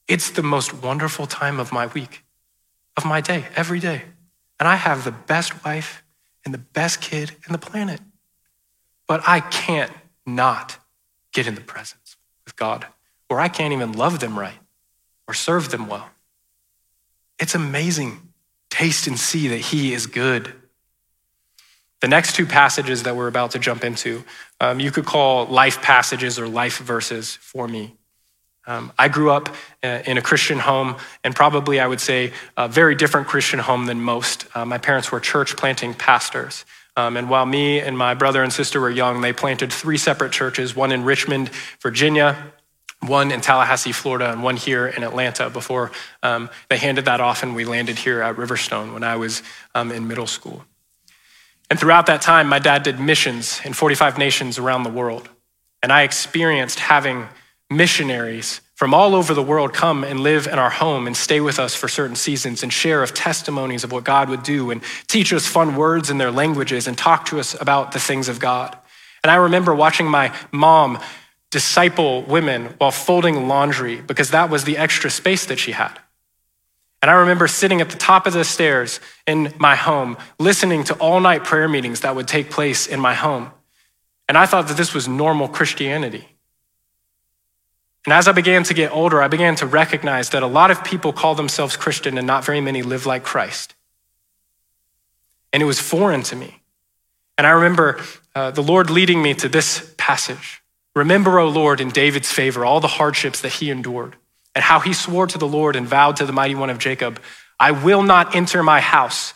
It's 0.08 0.30
the 0.30 0.42
most 0.42 0.72
wonderful 0.72 1.26
time 1.26 1.60
of 1.60 1.70
my 1.70 1.86
week, 1.86 2.24
of 2.96 3.04
my 3.04 3.20
day, 3.20 3.44
every 3.54 3.80
day. 3.80 4.02
And 4.58 4.66
I 4.66 4.76
have 4.76 5.04
the 5.04 5.12
best 5.12 5.64
wife 5.64 6.02
and 6.44 6.52
the 6.52 6.58
best 6.58 7.00
kid 7.00 7.32
in 7.46 7.52
the 7.52 7.58
planet. 7.58 8.00
But 9.06 9.22
I 9.26 9.40
can't 9.40 9.92
not 10.26 10.78
get 11.32 11.46
in 11.46 11.54
the 11.54 11.60
presence 11.60 12.16
with 12.44 12.56
God, 12.56 12.86
or 13.28 13.40
I 13.40 13.48
can't 13.48 13.72
even 13.72 13.92
love 13.92 14.20
them 14.20 14.38
right 14.38 14.58
or 15.26 15.34
serve 15.34 15.70
them 15.70 15.88
well. 15.88 16.08
It's 17.38 17.54
amazing. 17.54 18.20
Taste 18.70 19.06
and 19.06 19.18
see 19.18 19.48
that 19.48 19.60
He 19.60 19.92
is 19.92 20.06
good. 20.06 20.52
The 22.00 22.08
next 22.08 22.34
two 22.34 22.46
passages 22.46 23.04
that 23.04 23.16
we're 23.16 23.28
about 23.28 23.52
to 23.52 23.58
jump 23.58 23.84
into, 23.84 24.24
um, 24.60 24.78
you 24.78 24.90
could 24.90 25.06
call 25.06 25.46
life 25.46 25.80
passages 25.80 26.38
or 26.38 26.46
life 26.46 26.78
verses 26.78 27.34
for 27.36 27.66
me. 27.66 27.94
Um, 28.66 28.92
I 28.98 29.08
grew 29.08 29.30
up 29.30 29.54
uh, 29.82 30.02
in 30.06 30.16
a 30.16 30.22
Christian 30.22 30.58
home, 30.58 30.96
and 31.22 31.34
probably 31.34 31.80
I 31.80 31.86
would 31.86 32.00
say 32.00 32.32
a 32.56 32.68
very 32.68 32.94
different 32.94 33.26
Christian 33.26 33.58
home 33.58 33.86
than 33.86 34.00
most. 34.00 34.46
Uh, 34.54 34.64
my 34.64 34.78
parents 34.78 35.12
were 35.12 35.20
church 35.20 35.56
planting 35.56 35.94
pastors. 35.94 36.64
Um, 36.96 37.16
and 37.16 37.28
while 37.28 37.46
me 37.46 37.80
and 37.80 37.98
my 37.98 38.14
brother 38.14 38.42
and 38.42 38.52
sister 38.52 38.80
were 38.80 38.90
young, 38.90 39.20
they 39.20 39.32
planted 39.32 39.72
three 39.72 39.96
separate 39.98 40.32
churches 40.32 40.76
one 40.76 40.92
in 40.92 41.04
Richmond, 41.04 41.50
Virginia, 41.80 42.52
one 43.00 43.30
in 43.30 43.40
Tallahassee, 43.40 43.92
Florida, 43.92 44.30
and 44.30 44.42
one 44.42 44.56
here 44.56 44.86
in 44.86 45.02
Atlanta 45.02 45.50
before 45.50 45.90
um, 46.22 46.48
they 46.68 46.76
handed 46.76 47.04
that 47.06 47.20
off 47.20 47.42
and 47.42 47.54
we 47.54 47.64
landed 47.64 47.98
here 47.98 48.22
at 48.22 48.36
Riverstone 48.36 48.92
when 48.92 49.02
I 49.02 49.16
was 49.16 49.42
um, 49.74 49.90
in 49.90 50.06
middle 50.06 50.26
school. 50.26 50.64
And 51.70 51.78
throughout 51.78 52.06
that 52.06 52.22
time, 52.22 52.48
my 52.48 52.58
dad 52.58 52.82
did 52.82 53.00
missions 53.00 53.60
in 53.64 53.72
45 53.72 54.18
nations 54.18 54.58
around 54.58 54.84
the 54.84 54.90
world. 54.90 55.28
And 55.82 55.92
I 55.92 56.02
experienced 56.02 56.78
having 56.78 57.28
missionaries 57.70 58.60
from 58.74 58.92
all 58.92 59.14
over 59.14 59.34
the 59.34 59.42
world 59.42 59.72
come 59.72 60.02
and 60.02 60.20
live 60.20 60.46
in 60.46 60.58
our 60.58 60.70
home 60.70 61.06
and 61.06 61.16
stay 61.16 61.40
with 61.40 61.58
us 61.58 61.74
for 61.74 61.88
certain 61.88 62.16
seasons 62.16 62.62
and 62.62 62.72
share 62.72 63.02
of 63.02 63.14
testimonies 63.14 63.84
of 63.84 63.92
what 63.92 64.04
God 64.04 64.28
would 64.28 64.42
do 64.42 64.70
and 64.70 64.82
teach 65.06 65.32
us 65.32 65.46
fun 65.46 65.76
words 65.76 66.10
in 66.10 66.18
their 66.18 66.32
languages 66.32 66.88
and 66.88 66.98
talk 66.98 67.26
to 67.26 67.38
us 67.38 67.60
about 67.60 67.92
the 67.92 68.00
things 68.00 68.28
of 68.28 68.40
God. 68.40 68.76
And 69.22 69.30
I 69.30 69.36
remember 69.36 69.74
watching 69.74 70.06
my 70.06 70.34
mom 70.50 70.98
disciple 71.50 72.22
women 72.22 72.74
while 72.78 72.90
folding 72.90 73.46
laundry 73.46 74.00
because 74.00 74.30
that 74.32 74.50
was 74.50 74.64
the 74.64 74.76
extra 74.76 75.08
space 75.08 75.46
that 75.46 75.58
she 75.58 75.70
had. 75.70 76.00
And 77.00 77.10
I 77.10 77.14
remember 77.14 77.46
sitting 77.46 77.80
at 77.80 77.90
the 77.90 77.98
top 77.98 78.26
of 78.26 78.32
the 78.32 78.44
stairs 78.44 78.98
in 79.26 79.52
my 79.58 79.76
home, 79.76 80.16
listening 80.38 80.84
to 80.84 80.94
all 80.94 81.20
night 81.20 81.44
prayer 81.44 81.68
meetings 81.68 82.00
that 82.00 82.16
would 82.16 82.26
take 82.26 82.50
place 82.50 82.86
in 82.86 82.98
my 82.98 83.14
home. 83.14 83.50
And 84.28 84.36
I 84.36 84.46
thought 84.46 84.68
that 84.68 84.76
this 84.76 84.94
was 84.94 85.06
normal 85.06 85.46
Christianity. 85.46 86.33
And 88.06 88.12
as 88.12 88.28
I 88.28 88.32
began 88.32 88.64
to 88.64 88.74
get 88.74 88.92
older, 88.92 89.22
I 89.22 89.28
began 89.28 89.56
to 89.56 89.66
recognize 89.66 90.30
that 90.30 90.42
a 90.42 90.46
lot 90.46 90.70
of 90.70 90.84
people 90.84 91.12
call 91.12 91.34
themselves 91.34 91.76
Christian 91.76 92.18
and 92.18 92.26
not 92.26 92.44
very 92.44 92.60
many 92.60 92.82
live 92.82 93.06
like 93.06 93.24
Christ. 93.24 93.74
And 95.52 95.62
it 95.62 95.66
was 95.66 95.80
foreign 95.80 96.22
to 96.24 96.36
me. 96.36 96.60
And 97.38 97.46
I 97.46 97.50
remember 97.50 98.00
uh, 98.34 98.50
the 98.50 98.62
Lord 98.62 98.90
leading 98.90 99.22
me 99.22 99.32
to 99.34 99.48
this 99.48 99.94
passage. 99.96 100.62
Remember, 100.94 101.38
O 101.38 101.48
Lord, 101.48 101.80
in 101.80 101.88
David's 101.88 102.30
favor, 102.30 102.64
all 102.64 102.80
the 102.80 102.88
hardships 102.88 103.40
that 103.40 103.54
he 103.54 103.70
endured, 103.70 104.16
and 104.54 104.62
how 104.62 104.80
he 104.80 104.92
swore 104.92 105.26
to 105.26 105.38
the 105.38 105.48
Lord 105.48 105.74
and 105.74 105.86
vowed 105.86 106.16
to 106.16 106.26
the 106.26 106.32
mighty 106.32 106.54
one 106.54 106.70
of 106.70 106.78
Jacob, 106.78 107.20
I 107.58 107.70
will 107.70 108.02
not 108.02 108.36
enter 108.36 108.62
my 108.62 108.80
house 108.80 109.32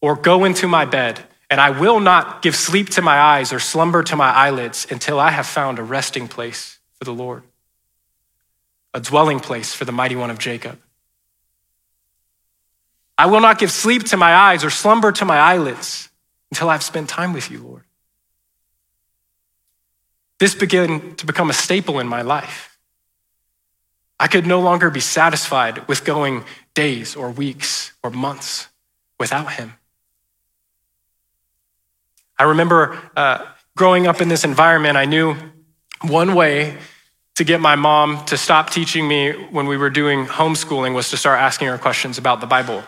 or 0.00 0.14
go 0.14 0.44
into 0.44 0.68
my 0.68 0.84
bed, 0.84 1.20
and 1.50 1.60
I 1.60 1.70
will 1.70 2.00
not 2.00 2.40
give 2.40 2.54
sleep 2.54 2.90
to 2.90 3.02
my 3.02 3.18
eyes 3.18 3.52
or 3.52 3.58
slumber 3.58 4.02
to 4.04 4.16
my 4.16 4.30
eyelids 4.30 4.86
until 4.90 5.18
I 5.18 5.30
have 5.30 5.46
found 5.46 5.78
a 5.78 5.82
resting 5.82 6.28
place 6.28 6.78
for 6.98 7.04
the 7.04 7.12
Lord 7.12 7.42
a 8.94 9.00
dwelling 9.00 9.40
place 9.40 9.74
for 9.74 9.84
the 9.84 9.92
mighty 9.92 10.16
one 10.16 10.30
of 10.30 10.38
Jacob. 10.38 10.78
I 13.16 13.26
will 13.26 13.40
not 13.40 13.58
give 13.58 13.70
sleep 13.70 14.04
to 14.04 14.16
my 14.16 14.34
eyes 14.34 14.64
or 14.64 14.70
slumber 14.70 15.12
to 15.12 15.24
my 15.24 15.38
eyelids 15.38 16.08
until 16.50 16.68
I've 16.68 16.82
spent 16.82 17.08
time 17.08 17.32
with 17.32 17.50
you, 17.50 17.62
Lord. 17.62 17.84
This 20.38 20.54
began 20.54 21.14
to 21.16 21.26
become 21.26 21.50
a 21.50 21.52
staple 21.52 22.00
in 22.00 22.08
my 22.08 22.22
life. 22.22 22.76
I 24.18 24.26
could 24.26 24.46
no 24.46 24.60
longer 24.60 24.90
be 24.90 25.00
satisfied 25.00 25.86
with 25.88 26.04
going 26.04 26.44
days 26.74 27.16
or 27.16 27.30
weeks 27.30 27.92
or 28.02 28.10
months 28.10 28.68
without 29.18 29.52
him. 29.52 29.74
I 32.38 32.44
remember 32.44 32.98
uh, 33.16 33.46
growing 33.76 34.06
up 34.06 34.20
in 34.20 34.28
this 34.28 34.44
environment, 34.44 34.96
I 34.96 35.04
knew 35.04 35.36
one 36.02 36.34
way 36.34 36.78
to 37.36 37.44
get 37.44 37.60
my 37.60 37.76
mom 37.76 38.24
to 38.26 38.36
stop 38.36 38.70
teaching 38.70 39.08
me 39.08 39.32
when 39.50 39.66
we 39.66 39.76
were 39.76 39.90
doing 39.90 40.26
homeschooling 40.26 40.94
was 40.94 41.10
to 41.10 41.16
start 41.16 41.40
asking 41.40 41.68
her 41.68 41.78
questions 41.78 42.18
about 42.18 42.40
the 42.40 42.46
Bible. 42.46 42.82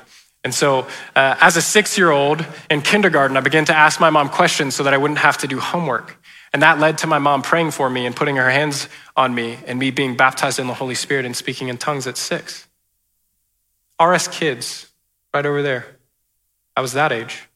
And 0.44 0.54
so, 0.54 0.86
uh, 1.16 1.36
as 1.40 1.56
a 1.56 1.62
six 1.62 1.96
year 1.96 2.10
old 2.10 2.44
in 2.68 2.82
kindergarten, 2.82 3.36
I 3.36 3.40
began 3.40 3.64
to 3.66 3.74
ask 3.74 3.98
my 3.98 4.10
mom 4.10 4.28
questions 4.28 4.74
so 4.74 4.82
that 4.82 4.92
I 4.92 4.98
wouldn't 4.98 5.20
have 5.20 5.38
to 5.38 5.46
do 5.46 5.58
homework. 5.58 6.18
And 6.52 6.62
that 6.62 6.78
led 6.78 6.98
to 6.98 7.06
my 7.06 7.18
mom 7.18 7.42
praying 7.42 7.70
for 7.70 7.88
me 7.88 8.04
and 8.06 8.14
putting 8.14 8.36
her 8.36 8.50
hands 8.50 8.88
on 9.16 9.34
me 9.34 9.58
and 9.66 9.78
me 9.78 9.90
being 9.90 10.16
baptized 10.16 10.58
in 10.58 10.66
the 10.66 10.74
Holy 10.74 10.94
Spirit 10.94 11.24
and 11.24 11.34
speaking 11.34 11.68
in 11.68 11.78
tongues 11.78 12.06
at 12.06 12.16
six. 12.18 12.68
RS 14.00 14.28
kids, 14.28 14.92
right 15.32 15.46
over 15.46 15.62
there. 15.62 15.86
I 16.76 16.82
was 16.82 16.92
that 16.92 17.10
age. 17.10 17.48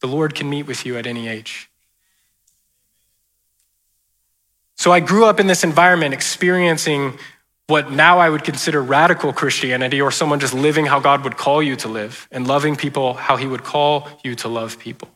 The 0.00 0.06
Lord 0.06 0.34
can 0.34 0.48
meet 0.48 0.66
with 0.66 0.86
you 0.86 0.96
at 0.96 1.06
any 1.06 1.28
age. 1.28 1.71
So 4.82 4.90
I 4.90 4.98
grew 4.98 5.26
up 5.26 5.38
in 5.38 5.46
this 5.46 5.62
environment 5.62 6.12
experiencing 6.12 7.16
what 7.68 7.92
now 7.92 8.18
I 8.18 8.28
would 8.28 8.42
consider 8.42 8.82
radical 8.82 9.32
Christianity 9.32 10.00
or 10.00 10.10
someone 10.10 10.40
just 10.40 10.54
living 10.54 10.86
how 10.86 10.98
God 10.98 11.22
would 11.22 11.36
call 11.36 11.62
you 11.62 11.76
to 11.76 11.88
live 11.88 12.26
and 12.32 12.48
loving 12.48 12.74
people 12.74 13.14
how 13.14 13.36
he 13.36 13.46
would 13.46 13.62
call 13.62 14.08
you 14.24 14.34
to 14.34 14.48
love 14.48 14.80
people. 14.80 15.08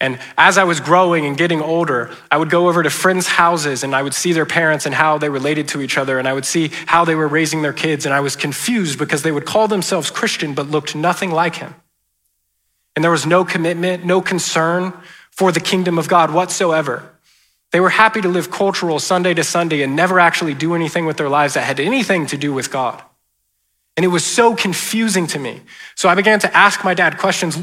And 0.00 0.18
as 0.36 0.58
I 0.58 0.64
was 0.64 0.80
growing 0.80 1.24
and 1.24 1.36
getting 1.36 1.62
older, 1.62 2.10
I 2.32 2.36
would 2.36 2.50
go 2.50 2.66
over 2.66 2.82
to 2.82 2.90
friends' 2.90 3.28
houses 3.28 3.84
and 3.84 3.94
I 3.94 4.02
would 4.02 4.12
see 4.12 4.32
their 4.32 4.44
parents 4.44 4.86
and 4.86 4.94
how 4.96 5.18
they 5.18 5.28
related 5.28 5.68
to 5.68 5.82
each 5.82 5.96
other 5.96 6.18
and 6.18 6.26
I 6.26 6.32
would 6.32 6.44
see 6.44 6.72
how 6.86 7.04
they 7.04 7.14
were 7.14 7.28
raising 7.28 7.62
their 7.62 7.72
kids. 7.72 8.06
And 8.06 8.12
I 8.12 8.18
was 8.18 8.34
confused 8.34 8.98
because 8.98 9.22
they 9.22 9.30
would 9.30 9.46
call 9.46 9.68
themselves 9.68 10.10
Christian 10.10 10.52
but 10.52 10.68
looked 10.68 10.96
nothing 10.96 11.30
like 11.30 11.54
him. 11.54 11.76
And 12.96 13.04
there 13.04 13.12
was 13.12 13.24
no 13.24 13.44
commitment, 13.44 14.04
no 14.04 14.20
concern 14.20 14.92
for 15.30 15.52
the 15.52 15.60
kingdom 15.60 15.96
of 15.96 16.08
God 16.08 16.32
whatsoever. 16.32 17.08
They 17.72 17.80
were 17.80 17.90
happy 17.90 18.20
to 18.20 18.28
live 18.28 18.50
cultural 18.50 18.98
Sunday 18.98 19.34
to 19.34 19.44
Sunday 19.44 19.82
and 19.82 19.94
never 19.94 20.18
actually 20.18 20.54
do 20.54 20.74
anything 20.74 21.06
with 21.06 21.16
their 21.16 21.28
lives 21.28 21.54
that 21.54 21.62
had 21.62 21.78
anything 21.78 22.26
to 22.26 22.36
do 22.36 22.52
with 22.52 22.70
God. 22.70 23.02
And 23.96 24.04
it 24.04 24.08
was 24.08 24.24
so 24.24 24.56
confusing 24.56 25.26
to 25.28 25.38
me. 25.38 25.60
So 25.94 26.08
I 26.08 26.14
began 26.14 26.40
to 26.40 26.56
ask 26.56 26.84
my 26.84 26.94
dad 26.94 27.18
questions 27.18 27.58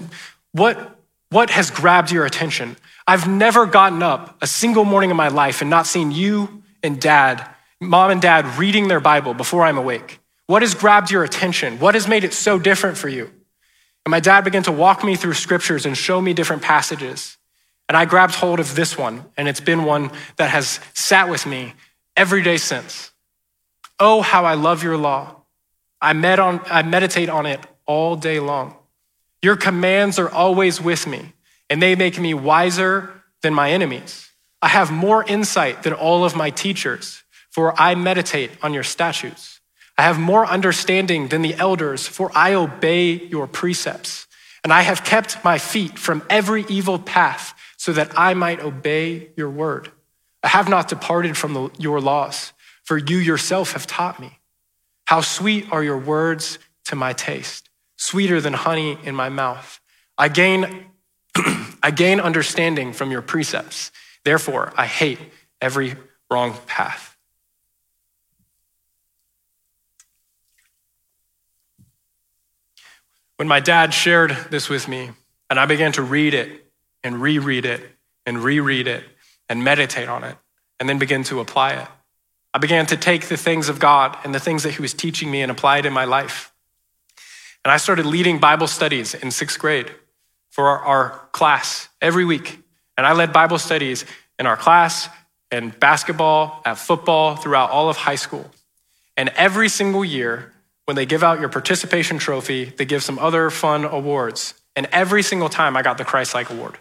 what, 0.51 0.99
what 1.29 1.49
has 1.49 1.71
grabbed 1.71 2.11
your 2.11 2.25
attention? 2.25 2.77
I've 3.05 3.27
never 3.27 3.65
gotten 3.65 4.03
up 4.03 4.37
a 4.41 4.47
single 4.47 4.85
morning 4.85 5.09
in 5.09 5.17
my 5.17 5.29
life 5.29 5.61
and 5.61 5.69
not 5.69 5.87
seen 5.87 6.11
you 6.11 6.63
and 6.83 7.01
dad, 7.01 7.45
mom 7.81 8.11
and 8.11 8.21
dad, 8.21 8.45
reading 8.57 8.87
their 8.87 8.99
Bible 8.99 9.33
before 9.33 9.63
I'm 9.63 9.77
awake. 9.77 10.19
What 10.45 10.61
has 10.61 10.73
grabbed 10.73 11.11
your 11.11 11.23
attention? 11.23 11.79
What 11.79 11.95
has 11.95 12.07
made 12.07 12.23
it 12.23 12.33
so 12.33 12.59
different 12.59 12.97
for 12.97 13.09
you? 13.09 13.31
And 14.05 14.11
my 14.11 14.19
dad 14.21 14.43
began 14.45 14.63
to 14.63 14.71
walk 14.71 15.03
me 15.03 15.15
through 15.15 15.33
scriptures 15.33 15.85
and 15.85 15.97
show 15.97 16.21
me 16.21 16.33
different 16.33 16.61
passages. 16.61 17.37
And 17.87 17.95
I 17.95 18.05
grabbed 18.05 18.35
hold 18.35 18.59
of 18.59 18.75
this 18.75 18.97
one, 18.97 19.23
and 19.37 19.47
it's 19.47 19.61
been 19.61 19.85
one 19.85 20.11
that 20.35 20.49
has 20.49 20.79
sat 20.93 21.29
with 21.29 21.45
me 21.45 21.73
every 22.15 22.41
day 22.43 22.57
since. 22.57 23.11
Oh, 23.99 24.21
how 24.21 24.45
I 24.45 24.55
love 24.55 24.83
your 24.83 24.97
law. 24.97 25.35
I, 26.01 26.13
med 26.13 26.39
on, 26.39 26.61
I 26.65 26.83
meditate 26.83 27.29
on 27.29 27.45
it 27.45 27.59
all 27.85 28.15
day 28.15 28.39
long. 28.39 28.75
Your 29.41 29.55
commands 29.55 30.19
are 30.19 30.29
always 30.29 30.81
with 30.81 31.07
me, 31.07 31.33
and 31.69 31.81
they 31.81 31.95
make 31.95 32.19
me 32.19 32.33
wiser 32.33 33.13
than 33.41 33.53
my 33.53 33.71
enemies. 33.71 34.31
I 34.61 34.67
have 34.67 34.91
more 34.91 35.23
insight 35.23 35.83
than 35.83 35.93
all 35.93 36.25
of 36.25 36.35
my 36.35 36.49
teachers, 36.49 37.23
for 37.49 37.79
I 37.79 37.95
meditate 37.95 38.51
on 38.61 38.73
your 38.73 38.83
statutes. 38.83 39.61
I 39.97 40.03
have 40.03 40.19
more 40.19 40.45
understanding 40.45 41.29
than 41.29 41.41
the 41.41 41.55
elders, 41.55 42.05
for 42.05 42.31
I 42.35 42.53
obey 42.53 43.13
your 43.13 43.47
precepts. 43.47 44.27
And 44.63 44.73
I 44.73 44.81
have 44.81 45.03
kept 45.03 45.43
my 45.43 45.57
feet 45.57 45.97
from 45.97 46.23
every 46.29 46.65
evil 46.67 46.99
path 46.99 47.53
so 47.87 47.93
that 47.93 48.11
I 48.19 48.33
might 48.33 48.59
obey 48.59 49.29
your 49.37 49.49
word. 49.49 49.89
I 50.43 50.49
have 50.49 50.67
not 50.67 50.89
departed 50.89 51.37
from 51.37 51.53
the, 51.53 51.69
your 51.79 52.01
laws, 52.01 52.51
for 52.83 52.97
you 52.97 53.15
yourself 53.15 53.71
have 53.71 53.87
taught 53.87 54.19
me. 54.19 54.39
How 55.05 55.21
sweet 55.21 55.71
are 55.71 55.81
your 55.81 55.97
words 55.97 56.59
to 56.83 56.97
my 56.97 57.13
taste, 57.13 57.69
sweeter 57.95 58.41
than 58.41 58.51
honey 58.51 58.97
in 59.05 59.15
my 59.15 59.29
mouth. 59.29 59.79
I 60.17 60.27
gain, 60.27 60.87
I 61.81 61.91
gain 61.91 62.19
understanding 62.19 62.91
from 62.91 63.09
your 63.09 63.21
precepts. 63.21 63.93
Therefore, 64.25 64.73
I 64.75 64.85
hate 64.85 65.19
every 65.61 65.95
wrong 66.29 66.57
path. 66.65 67.15
When 73.37 73.47
my 73.47 73.61
dad 73.61 73.93
shared 73.93 74.31
this 74.49 74.67
with 74.67 74.89
me, 74.89 75.11
and 75.49 75.57
I 75.57 75.65
began 75.65 75.93
to 75.93 76.01
read 76.01 76.33
it 76.33 76.66
and 77.03 77.21
reread 77.21 77.65
it 77.65 77.81
and 78.25 78.43
reread 78.43 78.87
it 78.87 79.03
and 79.49 79.63
meditate 79.63 80.09
on 80.09 80.23
it, 80.23 80.35
and 80.79 80.89
then 80.89 80.99
begin 80.99 81.23
to 81.23 81.39
apply 81.39 81.71
it, 81.71 81.87
I 82.53 82.59
began 82.59 82.85
to 82.87 82.97
take 82.97 83.27
the 83.27 83.37
things 83.37 83.69
of 83.69 83.79
God 83.79 84.17
and 84.23 84.33
the 84.33 84.39
things 84.39 84.63
that 84.63 84.73
He 84.73 84.81
was 84.81 84.93
teaching 84.93 85.31
me 85.31 85.41
and 85.41 85.51
apply 85.51 85.79
it 85.79 85.85
in 85.85 85.93
my 85.93 86.05
life. 86.05 86.51
And 87.63 87.71
I 87.71 87.77
started 87.77 88.05
leading 88.05 88.39
Bible 88.39 88.67
studies 88.67 89.13
in 89.13 89.31
sixth 89.31 89.59
grade 89.59 89.91
for 90.49 90.67
our, 90.67 90.79
our 90.79 91.29
class 91.31 91.89
every 92.01 92.25
week. 92.25 92.59
And 92.97 93.05
I 93.05 93.13
led 93.13 93.31
Bible 93.31 93.59
studies 93.59 94.05
in 94.39 94.47
our 94.47 94.57
class 94.57 95.09
and 95.51 95.77
basketball, 95.79 96.61
at 96.65 96.77
football, 96.77 97.35
throughout 97.35 97.69
all 97.69 97.89
of 97.89 97.97
high 97.97 98.15
school. 98.15 98.49
And 99.15 99.29
every 99.29 99.69
single 99.69 100.03
year, 100.03 100.53
when 100.85 100.95
they 100.95 101.05
give 101.05 101.23
out 101.23 101.39
your 101.39 101.49
participation 101.49 102.17
trophy, 102.17 102.65
they 102.65 102.85
give 102.85 103.03
some 103.03 103.19
other 103.19 103.49
fun 103.49 103.85
awards. 103.85 104.53
And 104.75 104.87
every 104.91 105.23
single 105.23 105.49
time 105.49 105.77
I 105.77 105.81
got 105.81 105.97
the 105.97 106.05
Christ 106.05 106.33
like 106.33 106.49
award. 106.49 106.77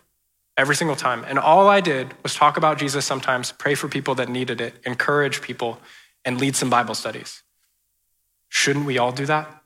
Every 0.56 0.74
single 0.74 0.96
time. 0.96 1.24
And 1.28 1.38
all 1.38 1.68
I 1.68 1.80
did 1.80 2.14
was 2.22 2.34
talk 2.34 2.56
about 2.56 2.78
Jesus 2.78 3.04
sometimes, 3.04 3.52
pray 3.52 3.74
for 3.74 3.88
people 3.88 4.14
that 4.16 4.28
needed 4.28 4.60
it, 4.60 4.74
encourage 4.84 5.42
people, 5.42 5.78
and 6.24 6.40
lead 6.40 6.56
some 6.56 6.70
Bible 6.70 6.94
studies. 6.94 7.42
Shouldn't 8.48 8.86
we 8.86 8.98
all 8.98 9.12
do 9.12 9.26
that? 9.26 9.62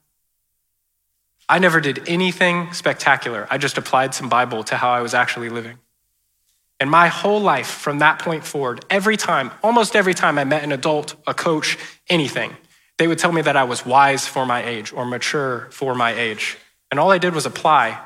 I 1.48 1.58
never 1.58 1.80
did 1.80 2.08
anything 2.08 2.72
spectacular. 2.72 3.46
I 3.50 3.58
just 3.58 3.78
applied 3.78 4.14
some 4.14 4.28
Bible 4.28 4.62
to 4.64 4.76
how 4.76 4.90
I 4.90 5.00
was 5.00 5.14
actually 5.14 5.48
living. 5.48 5.78
And 6.78 6.90
my 6.90 7.08
whole 7.08 7.40
life 7.40 7.66
from 7.66 7.98
that 7.98 8.18
point 8.18 8.44
forward, 8.44 8.84
every 8.88 9.16
time, 9.16 9.50
almost 9.62 9.94
every 9.94 10.14
time 10.14 10.38
I 10.38 10.44
met 10.44 10.64
an 10.64 10.72
adult, 10.72 11.14
a 11.26 11.34
coach, 11.34 11.76
anything, 12.08 12.56
they 12.98 13.06
would 13.06 13.18
tell 13.18 13.32
me 13.32 13.42
that 13.42 13.56
I 13.56 13.64
was 13.64 13.84
wise 13.84 14.26
for 14.26 14.46
my 14.46 14.64
age 14.64 14.92
or 14.92 15.04
mature 15.04 15.68
for 15.72 15.94
my 15.94 16.12
age. 16.12 16.56
And 16.90 16.98
all 16.98 17.10
I 17.10 17.18
did 17.18 17.34
was 17.34 17.46
apply 17.46 17.98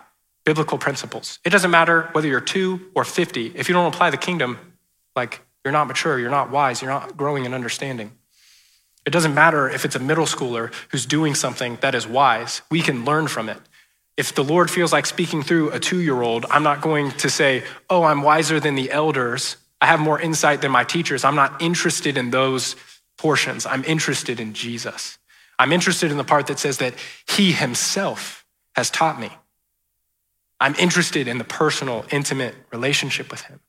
biblical 0.44 0.78
principles. 0.78 1.38
It 1.44 1.50
doesn't 1.50 1.70
matter 1.70 2.08
whether 2.12 2.28
you're 2.28 2.40
two 2.40 2.90
or 2.94 3.04
50. 3.04 3.52
If 3.54 3.68
you 3.68 3.72
don't 3.72 3.92
apply 3.92 4.10
the 4.10 4.16
kingdom, 4.16 4.58
like 5.16 5.40
you're 5.64 5.72
not 5.72 5.86
mature, 5.86 6.18
you're 6.18 6.30
not 6.30 6.50
wise, 6.50 6.82
you're 6.82 6.90
not 6.90 7.16
growing 7.16 7.44
in 7.44 7.54
understanding. 7.54 8.12
It 9.06 9.10
doesn't 9.10 9.34
matter 9.34 9.68
if 9.68 9.84
it's 9.84 9.96
a 9.96 10.00
middle 10.00 10.24
schooler 10.26 10.72
who's 10.90 11.06
doing 11.06 11.34
something 11.34 11.78
that 11.80 11.94
is 11.94 12.06
wise. 12.06 12.62
We 12.70 12.80
can 12.80 13.04
learn 13.04 13.28
from 13.28 13.48
it. 13.48 13.58
If 14.16 14.34
the 14.34 14.44
Lord 14.44 14.70
feels 14.70 14.92
like 14.92 15.06
speaking 15.06 15.42
through 15.42 15.70
a 15.70 15.80
two 15.80 16.00
year 16.00 16.22
old, 16.22 16.46
I'm 16.50 16.62
not 16.62 16.80
going 16.80 17.10
to 17.12 17.28
say, 17.28 17.64
oh, 17.90 18.04
I'm 18.04 18.22
wiser 18.22 18.60
than 18.60 18.76
the 18.76 18.90
elders. 18.90 19.56
I 19.80 19.86
have 19.86 20.00
more 20.00 20.20
insight 20.20 20.62
than 20.62 20.70
my 20.70 20.84
teachers. 20.84 21.24
I'm 21.24 21.34
not 21.34 21.60
interested 21.60 22.16
in 22.16 22.30
those 22.30 22.76
portions. 23.18 23.66
I'm 23.66 23.84
interested 23.84 24.40
in 24.40 24.54
Jesus. 24.54 25.18
I'm 25.58 25.72
interested 25.72 26.10
in 26.10 26.16
the 26.16 26.24
part 26.24 26.46
that 26.46 26.58
says 26.58 26.78
that 26.78 26.94
he 27.28 27.52
himself 27.52 28.44
has 28.76 28.90
taught 28.90 29.20
me. 29.20 29.30
I'm 30.60 30.74
interested 30.76 31.28
in 31.28 31.38
the 31.38 31.44
personal, 31.44 32.04
intimate 32.10 32.54
relationship 32.72 33.30
with 33.30 33.42
him. 33.42 33.60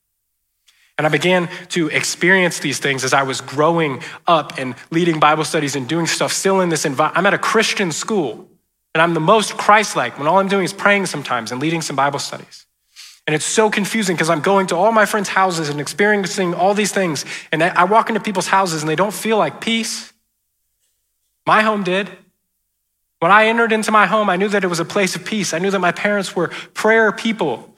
And 0.98 1.06
I 1.06 1.10
began 1.10 1.50
to 1.70 1.90
experience 1.90 2.60
these 2.60 2.80
things 2.80 3.04
as 3.04 3.14
I 3.14 3.24
was 3.24 3.42
growing 3.42 4.02
up 4.28 4.58
and 4.58 4.76
leading 4.92 5.20
Bible 5.20 5.44
studies 5.44 5.76
and 5.76 5.90
doing 5.90 6.08
stuff 6.08 6.32
still 6.32 6.62
in 6.62 6.70
this 6.70 6.86
environment. 6.86 7.18
I'm 7.18 7.26
at 7.26 7.34
a 7.34 7.38
Christian 7.38 7.92
school 7.92 8.48
and 8.94 9.02
I'm 9.02 9.14
the 9.14 9.20
most 9.20 9.58
Christ 9.58 9.98
like 9.98 10.18
when 10.18 10.28
all 10.28 10.40
I'm 10.40 10.48
doing 10.48 10.64
is 10.64 10.72
praying 10.72 11.08
sometimes 11.08 11.52
and 11.52 11.60
leading 11.60 11.82
some 11.82 11.98
Bible 11.98 12.20
studies. 12.20 12.66
And 13.28 13.36
it's 13.36 13.46
so 13.46 13.70
confusing 13.70 14.16
because 14.16 14.30
I'm 14.30 14.42
going 14.42 14.68
to 14.68 14.76
all 14.76 14.92
my 14.92 15.06
friends' 15.06 15.30
houses 15.30 15.68
and 15.70 15.82
experiencing 15.82 16.54
all 16.54 16.74
these 16.74 16.94
things. 16.94 17.26
And 17.52 17.62
I 17.62 17.84
walk 17.86 18.10
into 18.10 18.22
people's 18.22 18.48
houses 18.48 18.82
and 18.82 18.90
they 18.90 18.96
don't 18.96 19.14
feel 19.14 19.38
like 19.38 19.60
peace. 19.60 20.14
My 21.46 21.62
home 21.62 21.84
did. 21.84 22.10
When 23.20 23.32
I 23.32 23.48
entered 23.48 23.72
into 23.72 23.92
my 23.92 24.06
home, 24.06 24.30
I 24.30 24.36
knew 24.36 24.50
that 24.50 24.64
it 24.64 24.68
was 24.68 24.80
a 24.80 24.86
place 24.86 25.16
of 25.16 25.26
peace. 25.26 25.54
I 25.54 25.60
knew 25.60 25.72
that 25.72 25.80
my 25.80 25.92
parents 25.92 26.36
were 26.36 26.50
prayer 26.74 27.12
people. 27.12 27.74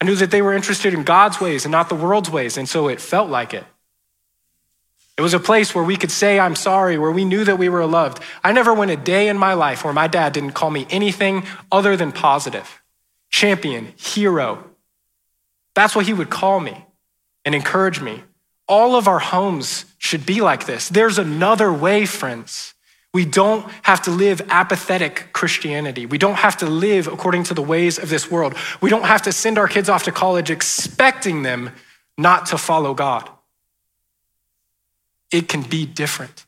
I 0.00 0.04
knew 0.04 0.16
that 0.16 0.30
they 0.30 0.42
were 0.42 0.54
interested 0.54 0.94
in 0.94 1.02
God's 1.02 1.40
ways 1.40 1.64
and 1.64 1.72
not 1.72 1.88
the 1.88 1.94
world's 1.94 2.30
ways. 2.30 2.56
And 2.56 2.68
so 2.68 2.88
it 2.88 3.00
felt 3.00 3.28
like 3.28 3.52
it. 3.54 3.64
It 5.16 5.22
was 5.22 5.34
a 5.34 5.40
place 5.40 5.74
where 5.74 5.84
we 5.84 5.96
could 5.96 6.12
say, 6.12 6.38
I'm 6.38 6.54
sorry, 6.54 6.96
where 6.96 7.10
we 7.10 7.24
knew 7.24 7.44
that 7.44 7.58
we 7.58 7.68
were 7.68 7.84
loved. 7.86 8.22
I 8.44 8.52
never 8.52 8.72
went 8.72 8.92
a 8.92 8.96
day 8.96 9.28
in 9.28 9.36
my 9.36 9.54
life 9.54 9.84
where 9.84 9.92
my 9.92 10.06
dad 10.06 10.32
didn't 10.32 10.52
call 10.52 10.70
me 10.70 10.86
anything 10.90 11.44
other 11.72 11.96
than 11.96 12.12
positive 12.12 12.80
champion, 13.30 13.92
hero, 13.96 14.64
that's 15.74 15.94
what 15.94 16.06
he 16.06 16.12
would 16.12 16.30
call 16.30 16.60
me 16.60 16.84
and 17.44 17.54
encourage 17.54 18.00
me. 18.00 18.24
All 18.66 18.96
of 18.96 19.06
our 19.06 19.20
homes 19.20 19.84
should 19.98 20.26
be 20.26 20.40
like 20.40 20.66
this. 20.66 20.88
There's 20.88 21.18
another 21.18 21.72
way, 21.72 22.04
friends. 22.04 22.74
We 23.14 23.24
don't 23.24 23.68
have 23.82 24.02
to 24.02 24.10
live 24.10 24.42
apathetic 24.50 25.32
Christianity. 25.32 26.06
We 26.06 26.18
don't 26.18 26.36
have 26.36 26.58
to 26.58 26.66
live 26.66 27.06
according 27.06 27.44
to 27.44 27.54
the 27.54 27.62
ways 27.62 27.98
of 27.98 28.10
this 28.10 28.30
world. 28.30 28.54
We 28.80 28.90
don't 28.90 29.04
have 29.04 29.22
to 29.22 29.32
send 29.32 29.58
our 29.58 29.68
kids 29.68 29.88
off 29.88 30.04
to 30.04 30.12
college 30.12 30.50
expecting 30.50 31.42
them 31.42 31.70
not 32.18 32.46
to 32.46 32.58
follow 32.58 32.94
God. 32.94 33.28
It 35.30 35.48
can 35.48 35.62
be 35.62 35.86
different. 35.86 36.46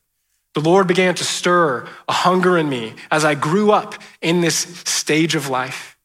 The 0.54 0.60
Lord 0.60 0.86
began 0.86 1.14
to 1.14 1.24
stir 1.24 1.88
a 2.08 2.12
hunger 2.12 2.58
in 2.58 2.68
me 2.68 2.94
as 3.10 3.24
I 3.24 3.34
grew 3.34 3.70
up 3.70 3.94
in 4.20 4.40
this 4.40 4.56
stage 4.56 5.34
of 5.34 5.48
life. 5.48 5.96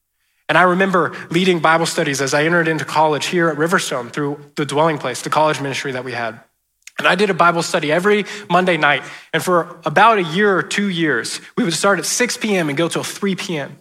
And 0.48 0.56
I 0.56 0.62
remember 0.62 1.16
leading 1.30 1.58
Bible 1.58 1.86
studies 1.86 2.20
as 2.20 2.32
I 2.32 2.44
entered 2.44 2.68
into 2.68 2.84
college 2.84 3.26
here 3.26 3.48
at 3.48 3.56
Riverstone 3.56 4.12
through 4.12 4.40
the 4.54 4.64
dwelling 4.64 4.98
place, 4.98 5.22
the 5.22 5.30
college 5.30 5.60
ministry 5.60 5.92
that 5.92 6.04
we 6.04 6.12
had. 6.12 6.40
And 6.98 7.06
I 7.06 7.14
did 7.14 7.28
a 7.28 7.34
Bible 7.34 7.62
study 7.62 7.92
every 7.92 8.24
Monday 8.48 8.76
night. 8.76 9.02
And 9.32 9.42
for 9.42 9.80
about 9.84 10.18
a 10.18 10.22
year 10.22 10.56
or 10.56 10.62
two 10.62 10.88
years, 10.88 11.40
we 11.56 11.64
would 11.64 11.74
start 11.74 11.98
at 11.98 12.06
6 12.06 12.36
p.m. 12.38 12.68
and 12.68 12.78
go 12.78 12.88
till 12.88 13.04
3 13.04 13.36
p.m. 13.36 13.78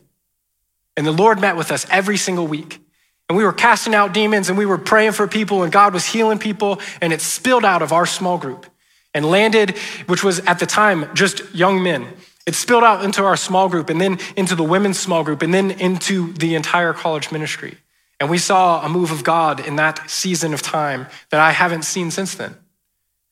And 0.97 1.05
the 1.05 1.11
Lord 1.11 1.39
met 1.39 1.55
with 1.55 1.71
us 1.71 1.85
every 1.89 2.17
single 2.17 2.47
week. 2.47 2.81
And 3.27 3.37
we 3.37 3.43
were 3.43 3.53
casting 3.53 3.95
out 3.95 4.13
demons 4.13 4.49
and 4.49 4.57
we 4.57 4.65
were 4.65 4.77
praying 4.77 5.13
for 5.13 5.27
people 5.27 5.63
and 5.63 5.71
God 5.71 5.93
was 5.93 6.05
healing 6.05 6.39
people. 6.39 6.79
And 7.01 7.11
it 7.13 7.21
spilled 7.21 7.65
out 7.65 7.81
of 7.81 7.91
our 7.91 8.05
small 8.05 8.37
group 8.37 8.65
and 9.13 9.25
landed, 9.25 9.77
which 10.07 10.23
was 10.23 10.39
at 10.39 10.59
the 10.59 10.65
time 10.65 11.09
just 11.15 11.55
young 11.55 11.81
men. 11.81 12.07
It 12.45 12.53
spilled 12.53 12.83
out 12.83 13.03
into 13.03 13.23
our 13.23 13.37
small 13.37 13.69
group 13.69 13.89
and 13.89 13.99
then 13.99 14.19
into 14.35 14.55
the 14.55 14.63
women's 14.63 14.99
small 14.99 15.23
group 15.23 15.41
and 15.41 15.53
then 15.53 15.71
into 15.71 16.33
the 16.33 16.53
entire 16.53 16.93
college 16.93 17.31
ministry. 17.31 17.77
And 18.19 18.29
we 18.29 18.37
saw 18.37 18.85
a 18.85 18.89
move 18.89 19.11
of 19.11 19.23
God 19.23 19.65
in 19.65 19.77
that 19.77 20.09
season 20.09 20.53
of 20.53 20.61
time 20.61 21.07
that 21.31 21.39
I 21.39 21.51
haven't 21.51 21.83
seen 21.83 22.11
since 22.11 22.35
then. 22.35 22.55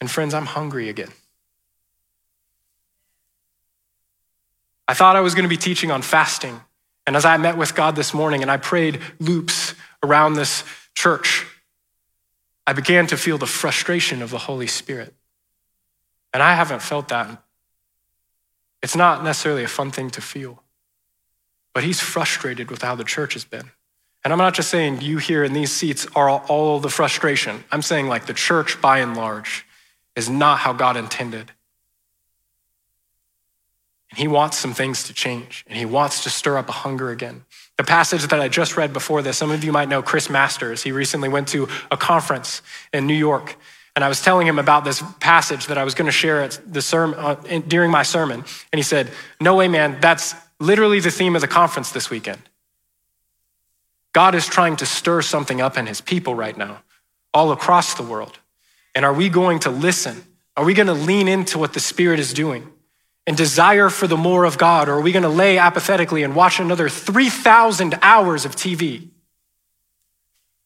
And 0.04 0.12
friends, 0.12 0.34
I'm 0.34 0.48
hungry 0.48 0.90
again. 0.90 1.14
I 4.86 4.94
thought 4.94 5.16
I 5.16 5.22
was 5.22 5.34
going 5.34 5.44
to 5.44 5.50
be 5.50 5.56
teaching 5.56 5.92
on 5.92 6.02
fasting. 6.02 6.60
And 7.08 7.16
as 7.16 7.24
I 7.24 7.38
met 7.38 7.58
with 7.58 7.74
God 7.74 7.96
this 7.96 8.14
morning 8.14 8.42
and 8.42 8.52
I 8.52 8.58
prayed 8.58 9.00
loops 9.22 9.76
around 10.04 10.34
this 10.34 10.66
church, 10.94 11.46
I 12.68 12.74
began 12.74 13.08
to 13.08 13.16
feel 13.16 13.38
the 13.38 13.46
frustration 13.46 14.22
of 14.22 14.30
the 14.30 14.40
Holy 14.40 14.68
Spirit. 14.68 15.14
And 16.34 16.44
I 16.44 16.54
haven't 16.54 16.82
felt 16.82 17.08
that 17.08 17.42
it's 18.82 18.98
not 18.98 19.24
necessarily 19.24 19.64
a 19.64 19.70
fun 19.70 19.90
thing 19.90 20.10
to 20.10 20.20
feel, 20.20 20.64
but 21.74 21.86
he's 21.86 22.02
frustrated 22.02 22.70
with 22.70 22.82
how 22.82 22.96
the 22.96 23.06
church 23.06 23.36
has 23.36 23.46
been. 23.46 23.72
And 24.26 24.34
I'm 24.34 24.40
not 24.40 24.54
just 24.54 24.70
saying 24.70 25.00
you 25.00 25.20
here 25.20 25.46
in 25.46 25.54
these 25.54 25.72
seats 25.72 26.06
are 26.14 26.30
all 26.30 26.82
the 26.82 26.90
frustration. 26.90 27.64
I'm 27.72 27.82
saying, 27.82 28.10
like, 28.10 28.26
the 28.26 28.34
church 28.34 28.82
by 28.82 29.00
and 29.00 29.16
large 29.16 29.66
is 30.16 30.30
not 30.30 30.60
how 30.60 30.74
God 30.74 30.98
intended. 30.98 31.52
And 34.10 34.20
he 34.20 34.28
wants 34.28 34.58
some 34.58 34.74
things 34.74 35.04
to 35.06 35.14
change, 35.14 35.66
and 35.68 35.78
he 35.78 35.86
wants 35.86 36.24
to 36.24 36.30
stir 36.30 36.58
up 36.58 36.70
a 36.70 36.74
hunger 36.74 37.10
again. 37.10 37.46
The 37.78 37.84
passage 37.84 38.28
that 38.28 38.40
I 38.40 38.48
just 38.48 38.78
read 38.78 38.94
before 38.94 39.24
this, 39.24 39.38
some 39.38 39.50
of 39.50 39.64
you 39.64 39.72
might 39.72 39.90
know 39.90 40.04
Chris 40.04 40.30
Masters. 40.30 40.84
He 40.84 40.92
recently 40.92 41.30
went 41.30 41.48
to 41.50 41.68
a 41.90 41.98
conference 41.98 42.62
in 42.94 43.08
New 43.08 43.16
York 43.16 43.58
and 43.96 44.04
I 44.04 44.08
was 44.08 44.22
telling 44.22 44.48
him 44.48 44.58
about 44.58 44.86
this 44.86 45.04
passage 45.20 45.68
that 45.68 45.78
I 45.78 45.84
was 45.84 45.94
going 45.94 46.08
to 46.08 46.12
share 46.12 46.42
at 46.42 46.60
the 46.66 46.82
sermon, 46.82 47.20
uh, 47.20 47.36
during 47.68 47.92
my 47.92 48.04
sermon. 48.04 48.44
And 48.72 48.80
he 48.80 48.82
said, 48.82 49.12
No 49.40 49.56
way, 49.56 49.68
man, 49.68 50.00
that's 50.02 50.34
literally 50.60 51.00
the 51.00 51.12
theme 51.12 51.36
of 51.36 51.42
the 51.42 51.48
conference 51.48 51.92
this 51.92 52.10
weekend. 52.10 52.42
God 54.12 54.36
is 54.36 54.48
trying 54.48 54.78
to 54.78 54.86
stir 54.86 55.22
something 55.22 55.62
up 55.62 55.78
in 55.78 55.86
his 55.86 56.02
people 56.02 56.34
right 56.34 56.58
now, 56.58 56.82
all 57.34 57.52
across 57.52 57.94
the 57.94 58.04
world. 58.04 58.40
And 58.96 59.06
are 59.06 59.14
we 59.14 59.30
going 59.30 59.60
to 59.60 59.70
listen? 59.70 60.24
Are 60.56 60.64
we 60.64 60.74
going 60.74 60.88
to 60.88 60.94
lean 60.94 61.28
into 61.28 61.58
what 61.58 61.74
the 61.74 61.80
Spirit 61.80 62.20
is 62.20 62.34
doing 62.34 62.68
and 63.26 63.36
desire 63.36 63.90
for 63.90 64.08
the 64.08 64.18
more 64.18 64.44
of 64.44 64.58
God? 64.58 64.90
Or 64.90 64.94
are 64.94 65.02
we 65.02 65.12
going 65.12 65.24
to 65.24 65.30
lay 65.30 65.58
apathetically 65.58 66.24
and 66.24 66.36
watch 66.36 66.60
another 66.60 66.90
3,000 66.90 67.98
hours 68.02 68.46
of 68.46 68.56
TV 68.56 69.10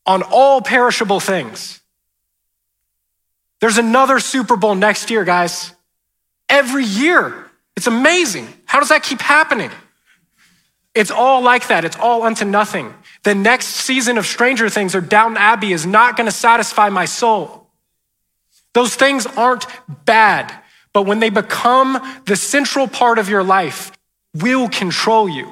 on 0.05 0.23
all 0.23 0.61
perishable 0.61 1.19
things? 1.19 1.81
There's 3.59 3.77
another 3.77 4.19
Super 4.19 4.55
Bowl 4.55 4.75
next 4.75 5.09
year, 5.09 5.23
guys. 5.23 5.73
Every 6.49 6.83
year. 6.83 7.45
It's 7.75 7.87
amazing. 7.87 8.47
How 8.65 8.79
does 8.79 8.89
that 8.89 9.03
keep 9.03 9.21
happening? 9.21 9.71
It's 10.93 11.11
all 11.11 11.43
like 11.43 11.67
that. 11.67 11.85
It's 11.85 11.97
all 11.97 12.23
unto 12.23 12.43
nothing. 12.43 12.93
The 13.23 13.35
next 13.35 13.67
season 13.67 14.17
of 14.17 14.25
Stranger 14.25 14.67
Things 14.67 14.95
or 14.95 15.01
Downton 15.01 15.37
Abbey 15.37 15.71
is 15.71 15.85
not 15.85 16.17
going 16.17 16.25
to 16.25 16.35
satisfy 16.35 16.89
my 16.89 17.05
soul. 17.05 17.66
Those 18.77 18.95
things 18.95 19.25
aren't 19.25 19.65
bad, 20.05 20.53
but 20.93 21.07
when 21.07 21.19
they 21.19 21.31
become 21.31 21.99
the 22.25 22.35
central 22.35 22.87
part 22.87 23.17
of 23.17 23.27
your 23.27 23.43
life, 23.43 23.91
will 24.35 24.69
control 24.69 25.27
you. 25.27 25.51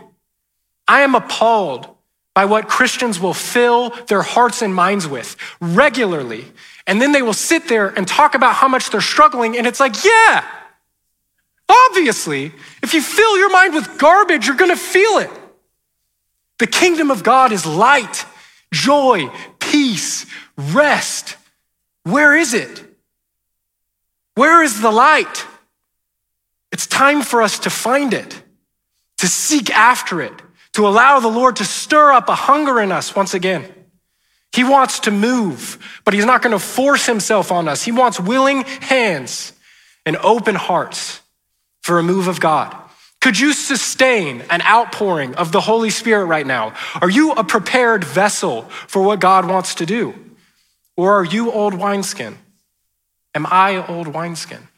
I 0.87 1.01
am 1.01 1.15
appalled 1.15 1.89
by 2.35 2.45
what 2.45 2.67
Christians 2.67 3.19
will 3.19 3.33
fill 3.33 3.89
their 4.05 4.21
hearts 4.21 4.61
and 4.61 4.75
minds 4.75 5.07
with 5.07 5.35
regularly. 5.59 6.45
And 6.85 7.01
then 7.01 7.13
they 7.13 7.23
will 7.23 7.33
sit 7.33 7.67
there 7.67 7.87
and 7.87 8.07
talk 8.07 8.35
about 8.35 8.53
how 8.53 8.67
much 8.67 8.91
they're 8.91 9.01
struggling. 9.01 9.57
And 9.57 9.65
it's 9.65 9.79
like, 9.79 10.05
yeah, 10.05 10.45
Obviously, 11.67 12.51
if 12.83 12.93
you 12.93 13.01
fill 13.01 13.39
your 13.39 13.51
mind 13.51 13.73
with 13.73 13.97
garbage, 13.97 14.45
you're 14.45 14.55
going 14.55 14.69
to 14.69 14.77
feel 14.77 15.17
it. 15.17 15.31
The 16.59 16.67
kingdom 16.67 17.09
of 17.09 17.23
God 17.23 17.51
is 17.51 17.65
light, 17.65 18.23
joy, 18.71 19.31
peace, 19.57 20.27
rest. 20.57 21.37
Where 22.03 22.35
is 22.35 22.53
it? 22.53 22.84
Where 24.35 24.63
is 24.63 24.81
the 24.81 24.91
light? 24.91 25.45
It's 26.71 26.87
time 26.87 27.21
for 27.21 27.41
us 27.41 27.59
to 27.59 27.69
find 27.69 28.13
it, 28.13 28.41
to 29.17 29.27
seek 29.27 29.69
after 29.69 30.21
it, 30.21 30.33
to 30.73 30.87
allow 30.87 31.19
the 31.19 31.29
Lord 31.29 31.57
to 31.57 31.65
stir 31.65 32.11
up 32.11 32.29
a 32.29 32.35
hunger 32.35 32.79
in 32.79 32.91
us 32.91 33.15
once 33.15 33.33
again. 33.33 33.65
He 34.51 34.63
wants 34.63 35.01
to 35.01 35.11
move, 35.11 35.77
but 36.05 36.13
He's 36.13 36.25
not 36.25 36.41
going 36.41 36.51
to 36.51 36.59
force 36.59 37.05
Himself 37.05 37.51
on 37.51 37.67
us. 37.67 37.83
He 37.83 37.91
wants 37.91 38.19
willing 38.19 38.63
hands 38.63 39.53
and 40.05 40.17
open 40.17 40.55
hearts 40.55 41.21
for 41.81 41.99
a 41.99 42.03
move 42.03 42.27
of 42.27 42.39
God? 42.39 42.75
Could 43.21 43.39
you 43.39 43.53
sustain 43.53 44.41
an 44.49 44.61
outpouring 44.61 45.35
of 45.35 45.51
the 45.51 45.61
Holy 45.61 45.89
Spirit 45.89 46.25
right 46.25 46.45
now? 46.45 46.73
Are 47.01 47.09
you 47.09 47.31
a 47.31 47.43
prepared 47.43 48.03
vessel 48.03 48.63
for 48.87 49.03
what 49.03 49.19
God 49.19 49.47
wants 49.47 49.75
to 49.75 49.85
do? 49.85 50.13
Or 50.95 51.13
are 51.13 51.23
you 51.23 51.51
old 51.51 51.73
wineskin? 51.73 52.37
Am 53.35 53.45
I 53.45 53.85
old 53.85 54.07
wineskin? 54.07 54.69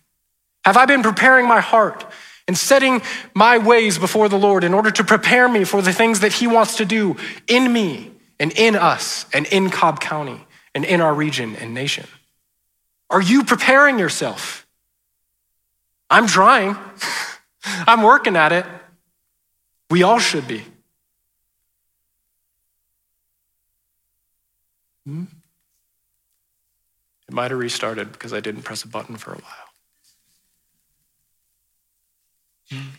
Have 0.65 0.75
I 0.75 0.85
been 0.85 1.03
preparing 1.03 1.47
my 1.47 1.61
heart 1.61 2.05
and 2.47 2.57
setting 2.57 3.01
my 3.33 3.57
ways 3.57 3.97
before 3.97 4.27
the 4.27 4.37
Lord 4.37 4.63
in 4.63 4.73
order 4.73 4.91
to 4.91 5.03
prepare 5.03 5.47
me 5.47 5.63
for 5.63 5.81
the 5.81 5.93
things 5.93 6.21
that 6.21 6.33
He 6.33 6.47
wants 6.47 6.77
to 6.77 6.85
do 6.85 7.15
in 7.47 7.71
me 7.71 8.11
and 8.39 8.51
in 8.53 8.75
us 8.75 9.25
and 9.33 9.45
in 9.47 9.69
Cobb 9.69 9.99
County 9.99 10.45
and 10.73 10.83
in 10.83 10.99
our 10.99 11.13
region 11.13 11.55
and 11.55 11.73
nation? 11.73 12.07
Are 13.09 13.21
you 13.21 13.43
preparing 13.43 13.99
yourself? 13.99 14.67
I'm 16.09 16.27
trying. 16.27 16.75
I'm 17.63 18.01
working 18.01 18.35
at 18.35 18.51
it. 18.51 18.65
We 19.89 20.03
all 20.03 20.19
should 20.19 20.47
be. 20.47 20.63
Hmm? 25.05 25.23
It 27.27 27.33
might 27.33 27.51
have 27.51 27.59
restarted 27.59 28.11
because 28.11 28.33
I 28.33 28.39
didn't 28.39 28.61
press 28.61 28.83
a 28.83 28.87
button 28.87 29.17
for 29.17 29.33
a 29.33 29.37
while. 29.37 29.67
Hmm. 32.71 32.89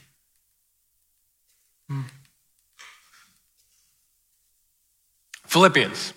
Hmm. 1.88 2.02
Philippians 5.46 6.12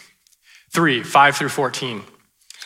3 0.71 1.03
5 1.03 1.37
through 1.37 1.49
14. 1.49 2.03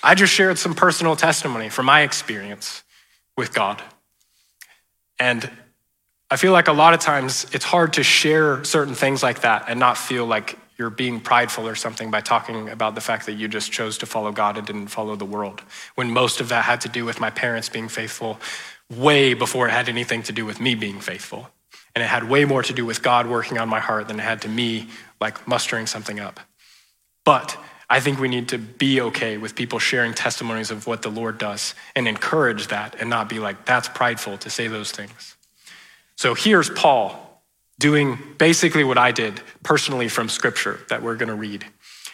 I 0.04 0.16
just 0.16 0.34
shared 0.34 0.58
some 0.58 0.74
personal 0.74 1.16
testimony 1.16 1.70
from 1.70 1.86
my 1.86 2.02
experience 2.02 2.84
with 3.38 3.54
God. 3.54 3.82
And 5.20 5.50
I 6.30 6.38
feel 6.38 6.52
like 6.52 6.68
a 6.68 6.74
lot 6.74 6.94
of 6.94 7.00
times 7.00 7.46
it's 7.54 7.66
hard 7.66 7.94
to 7.94 8.04
share 8.04 8.64
certain 8.64 8.96
things 8.96 9.24
like 9.24 9.42
that 9.42 9.66
and 9.68 9.80
not 9.80 9.98
feel 9.98 10.26
like 10.26 10.58
you're 10.78 10.90
being 10.90 11.20
prideful 11.20 11.68
or 11.68 11.76
something 11.76 12.12
by 12.12 12.22
talking 12.22 12.70
about 12.70 12.96
the 12.96 13.02
fact 13.02 13.26
that 13.28 13.34
you 13.34 13.48
just 13.48 13.72
chose 13.72 13.98
to 14.00 14.06
follow 14.06 14.32
God 14.32 14.58
and 14.58 14.68
didn't 14.68 14.88
follow 14.88 15.16
the 15.16 15.26
world. 15.26 15.62
When 15.96 16.12
most 16.12 16.42
of 16.42 16.50
that 16.50 16.66
had 16.66 16.82
to 16.82 16.90
do 16.90 17.06
with 17.06 17.20
my 17.20 17.30
parents 17.30 17.70
being 17.70 17.88
faithful 17.88 18.40
way 18.90 19.34
before 19.34 19.68
it 19.68 19.72
had 19.72 19.90
anything 19.90 20.24
to 20.24 20.32
do 20.32 20.46
with 20.46 20.60
me 20.60 20.76
being 20.76 21.00
faithful. 21.00 21.50
And 21.96 22.04
it 22.04 22.08
had 22.08 22.30
way 22.30 22.46
more 22.46 22.62
to 22.62 22.74
do 22.74 22.86
with 22.86 23.02
God 23.02 23.28
working 23.28 23.58
on 23.58 23.70
my 23.70 23.80
heart 23.80 24.08
than 24.08 24.20
it 24.20 24.24
had 24.24 24.42
to 24.42 24.50
me 24.50 24.90
like 25.22 25.48
mustering 25.48 25.88
something 25.88 26.20
up. 26.20 26.40
But 27.24 27.58
I 27.90 28.00
think 28.00 28.20
we 28.20 28.28
need 28.28 28.50
to 28.50 28.58
be 28.58 29.00
okay 29.00 29.38
with 29.38 29.56
people 29.56 29.80
sharing 29.80 30.14
testimonies 30.14 30.72
of 30.72 30.88
what 30.88 31.02
the 31.02 31.10
Lord 31.10 31.38
does 31.38 31.74
and 31.96 32.08
encourage 32.08 32.68
that 32.68 32.96
and 33.00 33.10
not 33.10 33.30
be 33.30 33.40
like, 33.40 33.66
that's 33.66 33.88
prideful 33.88 34.38
to 34.40 34.50
say 34.50 34.68
those 34.68 34.92
things. 34.92 35.36
So 36.18 36.34
here's 36.34 36.70
Paul 36.70 37.25
doing 37.80 38.18
basically 38.38 38.84
what 38.84 38.98
I 38.98 39.12
did 39.12 39.42
personally 39.64 40.08
from 40.08 40.30
scripture 40.30 40.80
that 40.90 41.02
we're 41.02 41.16
going 41.16 41.30
to 41.30 41.36
read. 41.36 41.66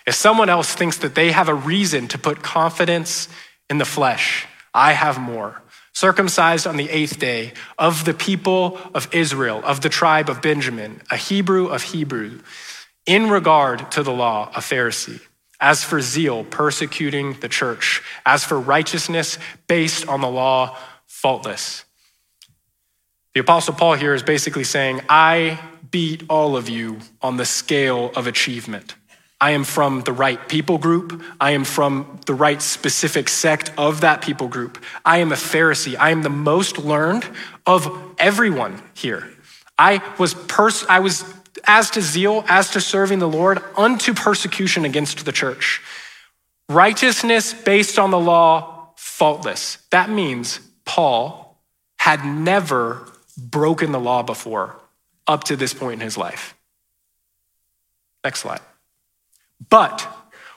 If 0.08 0.16
someone 0.16 0.50
else 0.50 0.74
thinks 0.74 0.98
that 1.00 1.16
they 1.16 1.32
have 1.32 1.50
a 1.50 1.54
reason 1.54 2.08
to 2.10 2.18
put 2.18 2.42
confidence 2.42 3.28
in 3.70 3.78
the 3.78 3.86
flesh, 3.86 4.48
I 4.74 4.94
have 4.94 5.20
more. 5.20 5.62
Circumcised 5.94 6.66
on 6.66 6.78
the 6.78 6.90
eighth 6.90 7.20
day 7.20 7.54
of 7.78 8.06
the 8.06 8.14
people 8.14 8.80
of 8.94 9.14
Israel, 9.14 9.62
of 9.64 9.82
the 9.82 9.90
tribe 9.90 10.30
of 10.30 10.42
Benjamin, 10.42 11.02
a 11.12 11.18
Hebrew 11.18 11.68
of 11.68 11.84
Hebrew, 11.84 12.40
in 13.06 13.30
regard 13.30 13.92
to 13.92 14.04
the 14.04 14.14
law, 14.14 14.50
a 14.56 14.60
Pharisee 14.60 15.22
as 15.62 15.84
for 15.84 16.02
zeal, 16.02 16.44
persecuting 16.44 17.34
the 17.40 17.48
church. 17.48 18.02
As 18.26 18.44
for 18.44 18.60
righteousness 18.60 19.38
based 19.68 20.08
on 20.08 20.20
the 20.20 20.30
law, 20.30 20.76
faultless. 21.06 21.86
The 23.34 23.40
Apostle 23.40 23.74
Paul 23.74 23.94
here 23.94 24.14
is 24.14 24.24
basically 24.24 24.66
saying, 24.66 25.02
I 25.08 25.60
beat 25.90 26.24
all 26.30 26.58
of 26.58 26.68
you 26.68 27.00
on 27.22 27.38
the 27.38 27.46
scale 27.46 28.12
of 28.16 28.28
achievement. 28.28 28.96
I 29.40 29.52
am 29.52 29.64
from 29.64 30.02
the 30.02 30.12
right 30.12 30.48
people 30.50 30.78
group. 30.78 31.24
I 31.40 31.52
am 31.52 31.64
from 31.64 32.20
the 32.26 32.34
right 32.34 32.62
specific 32.62 33.30
sect 33.30 33.72
of 33.78 34.02
that 34.02 34.22
people 34.22 34.48
group. 34.48 34.78
I 35.06 35.18
am 35.18 35.32
a 35.32 35.36
Pharisee. 35.36 35.96
I 35.98 36.12
am 36.12 36.24
the 36.24 36.30
most 36.30 36.78
learned 36.78 37.26
of 37.66 38.16
everyone 38.20 38.82
here. 38.94 39.30
I 39.80 40.04
was 40.20 40.34
pers- 40.34 40.86
I 40.88 41.00
was 41.00 41.24
as 41.66 41.90
to 41.92 42.02
zeal, 42.02 42.44
as 42.48 42.72
to 42.72 42.82
serving 42.82 43.20
the 43.20 43.28
Lord, 43.28 43.64
unto 43.78 44.14
persecution 44.14 44.86
against 44.86 45.26
the 45.26 45.32
church. 45.32 45.82
Righteousness 46.70 47.54
based 47.54 47.98
on 47.98 48.12
the 48.12 48.20
law, 48.20 48.94
faultless. 48.96 49.78
That 49.90 50.10
means 50.10 50.60
Paul 50.86 51.58
had 51.98 52.26
never 52.26 53.08
broken 53.50 53.92
the 53.92 54.00
law 54.00 54.24
before 54.24 54.76
up 55.28 55.44
to 55.46 55.56
this 55.56 55.74
point 55.74 55.96
in 55.96 56.00
his 56.02 56.18
life. 56.18 56.56
Next 58.24 58.42
slide. 58.42 58.62
But 59.70 60.08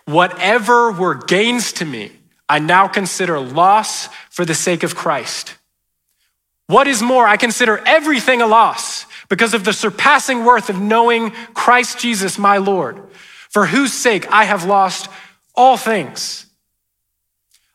whatever 0.04 0.92
were 0.92 1.14
gains 1.14 1.72
to 1.74 1.84
me, 1.84 2.12
I 2.48 2.58
now 2.58 2.88
consider 2.88 3.40
loss 3.40 4.08
for 4.30 4.44
the 4.44 4.54
sake 4.54 4.82
of 4.82 4.94
Christ. 4.94 5.56
What 6.66 6.88
is 6.88 7.02
more, 7.02 7.26
I 7.26 7.36
consider 7.36 7.78
everything 7.86 8.42
a 8.42 8.46
loss 8.46 9.06
because 9.28 9.54
of 9.54 9.64
the 9.64 9.72
surpassing 9.72 10.44
worth 10.44 10.70
of 10.70 10.80
knowing 10.80 11.30
Christ 11.52 11.98
Jesus, 11.98 12.38
my 12.38 12.58
Lord, 12.58 13.00
for 13.50 13.66
whose 13.66 13.92
sake 13.92 14.30
I 14.30 14.44
have 14.44 14.64
lost 14.64 15.08
all 15.54 15.76
things. 15.76 16.46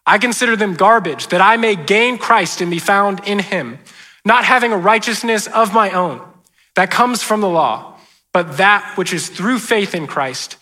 I 0.05 0.17
consider 0.17 0.55
them 0.55 0.73
garbage 0.73 1.27
that 1.27 1.41
I 1.41 1.57
may 1.57 1.75
gain 1.75 2.17
Christ 2.17 2.61
and 2.61 2.71
be 2.71 2.79
found 2.79 3.21
in 3.27 3.39
him, 3.39 3.79
not 4.25 4.45
having 4.45 4.71
a 4.71 4.77
righteousness 4.77 5.47
of 5.47 5.73
my 5.73 5.91
own 5.91 6.21
that 6.75 6.91
comes 6.91 7.23
from 7.23 7.41
the 7.41 7.49
law, 7.49 7.97
but 8.33 8.57
that 8.57 8.97
which 8.97 9.13
is 9.13 9.29
through 9.29 9.59
faith 9.59 9.95
in 9.95 10.07
Christ, 10.07 10.57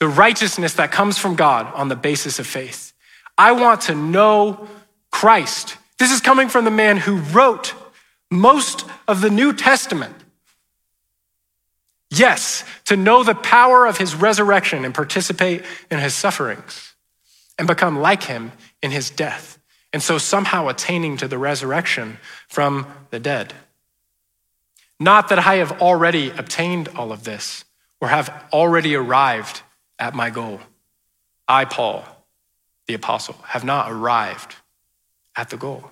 the 0.00 0.08
righteousness 0.08 0.74
that 0.74 0.92
comes 0.92 1.18
from 1.18 1.36
God 1.36 1.72
on 1.74 1.88
the 1.88 1.96
basis 1.96 2.38
of 2.38 2.46
faith. 2.46 2.92
I 3.36 3.52
want 3.52 3.82
to 3.82 3.94
know 3.94 4.68
Christ. 5.10 5.76
This 5.98 6.12
is 6.12 6.20
coming 6.20 6.48
from 6.48 6.64
the 6.64 6.70
man 6.70 6.96
who 6.96 7.16
wrote 7.16 7.74
most 8.30 8.84
of 9.06 9.20
the 9.20 9.30
New 9.30 9.52
Testament. 9.52 10.14
Yes, 12.10 12.64
to 12.86 12.96
know 12.96 13.22
the 13.22 13.34
power 13.34 13.86
of 13.86 13.98
his 13.98 14.14
resurrection 14.14 14.84
and 14.84 14.94
participate 14.94 15.62
in 15.90 15.98
his 15.98 16.14
sufferings 16.14 16.94
and 17.58 17.68
become 17.68 17.98
like 17.98 18.22
him 18.22 18.52
in 18.82 18.90
his 18.90 19.10
death. 19.10 19.58
And 19.92 20.02
so 20.02 20.18
somehow 20.18 20.68
attaining 20.68 21.16
to 21.18 21.28
the 21.28 21.38
resurrection 21.38 22.18
from 22.48 22.86
the 23.10 23.20
dead. 23.20 23.54
Not 25.00 25.28
that 25.28 25.38
I 25.38 25.56
have 25.56 25.80
already 25.80 26.30
obtained 26.30 26.88
all 26.88 27.12
of 27.12 27.24
this 27.24 27.64
or 28.00 28.08
have 28.08 28.44
already 28.52 28.94
arrived 28.94 29.62
at 29.98 30.14
my 30.14 30.30
goal. 30.30 30.60
I, 31.46 31.64
Paul, 31.64 32.04
the 32.86 32.94
apostle, 32.94 33.36
have 33.48 33.64
not 33.64 33.90
arrived 33.90 34.56
at 35.36 35.50
the 35.50 35.56
goal. 35.56 35.90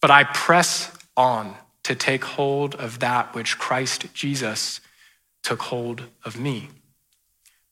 But 0.00 0.10
I 0.10 0.24
press 0.24 0.92
on 1.16 1.54
to 1.84 1.94
take 1.94 2.24
hold 2.24 2.74
of 2.74 2.98
that 2.98 3.34
which 3.34 3.58
Christ 3.58 4.12
Jesus 4.14 4.80
took 5.42 5.62
hold 5.62 6.04
of 6.24 6.38
me. 6.38 6.68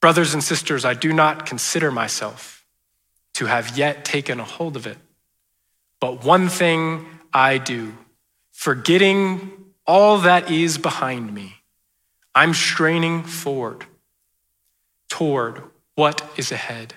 Brothers 0.01 0.35
and 0.35 0.43
sisters, 0.43 0.85
I 0.85 0.95
do 0.95 1.13
not 1.13 1.47
consider 1.47 1.91
myself 1.91 2.65
to 3.35 3.47
have 3.47 3.77
yet 3.77 4.05
taken 4.05 4.41
a 4.41 4.45
hold 4.45 4.77
of 4.77 4.87
it. 4.87 4.99
But 6.01 6.25
one 6.25 6.49
thing 6.49 7.07
I 7.33 7.59
do, 7.59 7.95
forgetting 8.53 9.53
all 9.87 10.19
that 10.19 10.51
is 10.51 10.79
behind 10.79 11.33
me 11.33 11.57
I'm 12.37 12.53
straining 12.53 13.23
forward 13.23 13.87
toward 15.09 15.63
what 15.95 16.23
is 16.37 16.53
ahead. 16.53 16.93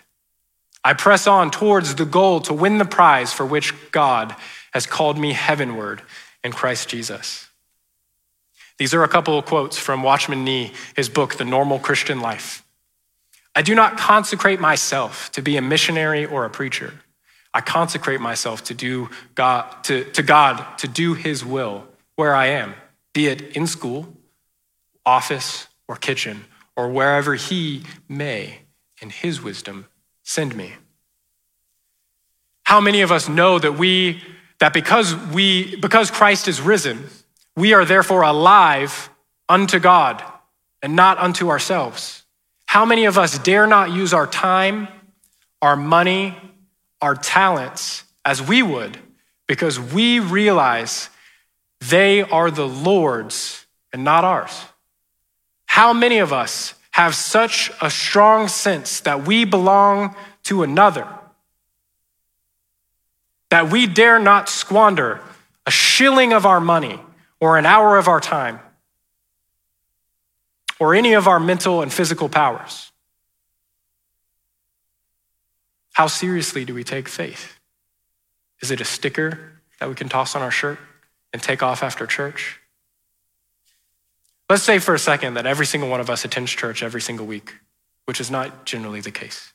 I 0.84 0.92
press 0.92 1.28
on 1.28 1.50
towards 1.50 1.96
the 1.96 2.04
goal 2.04 2.42
to 2.42 2.54
win 2.54 2.78
the 2.78 2.84
prize 2.84 3.32
for 3.32 3.46
which 3.46 3.74
God 3.92 4.36
has 4.74 4.86
called 4.86 5.18
me 5.18 5.32
heavenward 5.32 6.02
in 6.44 6.52
Christ 6.52 6.90
Jesus. 6.90 7.48
These 8.78 8.94
are 8.94 9.04
a 9.04 9.08
couple 9.08 9.38
of 9.38 9.46
quotes 9.46 9.78
from 9.78 10.04
Watchman 10.04 10.44
Nee, 10.44 10.74
his 10.94 11.08
book, 11.08 11.36
The 11.36 11.46
Normal 11.46 11.80
Christian 11.80 12.20
Life. 12.20 12.62
I 13.56 13.62
do 13.62 13.74
not 13.76 13.98
consecrate 13.98 14.60
myself 14.60 15.32
to 15.32 15.42
be 15.42 15.56
a 15.56 15.62
missionary 15.62 16.26
or 16.26 16.44
a 16.44 16.50
preacher. 16.50 16.96
I 17.54 17.62
consecrate 17.62 18.22
myself 18.22 18.64
to 18.66 18.74
do 18.74 19.10
God, 19.36 19.84
to, 19.86 20.04
to 20.12 20.24
God 20.24 20.78
to 20.80 20.88
do 20.88 21.14
his 21.14 21.44
will 21.44 21.88
where 22.16 22.36
I 22.36 22.48
am, 22.48 22.76
be 23.14 23.28
it 23.28 23.56
in 23.56 23.66
school, 23.66 24.14
office, 25.06 25.68
or 25.88 25.96
kitchen, 25.96 26.46
or 26.76 26.90
wherever 26.90 27.36
he 27.36 27.84
may, 28.08 28.60
in 29.02 29.10
his 29.10 29.42
wisdom, 29.42 29.88
send 30.24 30.56
me. 30.56 30.74
How 32.64 32.80
many 32.80 33.02
of 33.02 33.12
us 33.12 33.28
know 33.28 33.58
that 33.58 33.78
we 33.78 34.22
that 34.60 34.74
because 34.74 35.16
we 35.16 35.76
because 35.78 36.12
Christ 36.12 36.48
is 36.48 36.62
risen, 36.62 37.06
we 37.56 37.74
are 37.74 37.86
therefore 37.86 38.22
alive 38.22 39.10
unto 39.48 39.80
God 39.80 40.24
and 40.82 40.96
not 40.96 41.18
unto 41.18 41.50
ourselves? 41.50 42.24
How 42.68 42.86
many 42.86 43.06
of 43.06 43.18
us 43.18 43.40
dare 43.40 43.66
not 43.66 43.92
use 43.92 44.14
our 44.14 44.28
time, 44.28 44.88
our 45.62 45.76
money, 45.76 46.38
our 47.02 47.16
talents 47.16 48.04
as 48.26 48.42
we 48.42 48.62
would 48.62 48.98
because 49.48 49.80
we 49.80 50.20
realize 50.20 51.10
they 51.82 52.22
are 52.22 52.52
the 52.52 52.68
Lord's 52.68 53.66
and 53.92 54.04
not 54.04 54.24
ours. 54.24 54.66
How 55.66 55.94
many 55.94 56.20
of 56.20 56.34
us 56.34 56.76
have 56.92 57.16
such 57.16 57.72
a 57.82 57.90
strong 57.90 58.48
sense 58.48 59.02
that 59.02 59.26
we 59.26 59.46
belong 59.46 60.16
to 60.44 60.64
another 60.64 61.08
that 63.50 63.72
we 63.72 63.88
dare 63.88 64.20
not 64.20 64.48
squander 64.48 65.22
a 65.66 65.72
shilling 65.72 66.34
of 66.34 66.46
our 66.46 66.60
money 66.60 67.00
or 67.40 67.58
an 67.58 67.66
hour 67.66 67.98
of 67.98 68.08
our 68.08 68.20
time 68.20 68.60
or 70.80 70.96
any 70.96 71.14
of 71.14 71.28
our 71.28 71.40
mental 71.40 71.82
and 71.82 71.92
physical 71.92 72.30
powers? 72.30 72.88
How 76.00 76.08
seriously 76.08 76.64
do 76.64 76.74
we 76.74 76.86
take 76.86 77.10
faith? 77.10 77.60
Is 78.62 78.72
it 78.72 78.80
a 78.80 78.86
sticker 78.86 79.60
that 79.82 79.90
we 79.90 79.96
can 79.96 80.08
toss 80.08 80.34
on 80.34 80.42
our 80.42 80.50
shirt 80.50 80.80
and 81.34 81.44
take 81.44 81.62
off 81.62 81.84
after 81.84 82.08
church? 82.08 82.58
Let's 84.50 84.64
say 84.64 84.80
for 84.80 84.96
a 84.96 84.98
second 84.98 85.34
that 85.34 85.46
every 85.46 85.66
single 85.66 85.90
one 85.90 86.00
of 86.00 86.10
us 86.10 86.24
attends 86.24 86.52
church 86.52 86.84
every 86.84 87.02
single 87.02 87.26
week, 87.26 87.54
which 88.06 88.22
is 88.22 88.32
not 88.32 88.64
generally 88.64 89.02
the 89.02 89.12
case. 89.12 89.52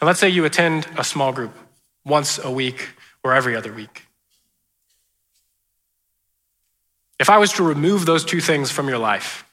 And 0.00 0.06
let's 0.06 0.20
say 0.20 0.28
you 0.28 0.44
attend 0.44 0.86
a 0.96 1.02
small 1.02 1.32
group 1.32 1.58
once 2.04 2.38
a 2.38 2.52
week 2.52 2.90
or 3.24 3.34
every 3.34 3.56
other 3.56 3.72
week. 3.72 4.06
If 7.18 7.28
I 7.28 7.38
was 7.38 7.52
to 7.54 7.64
remove 7.64 8.06
those 8.06 8.24
two 8.24 8.40
things 8.40 8.70
from 8.70 8.86
your 8.86 8.98
life, 8.98 9.44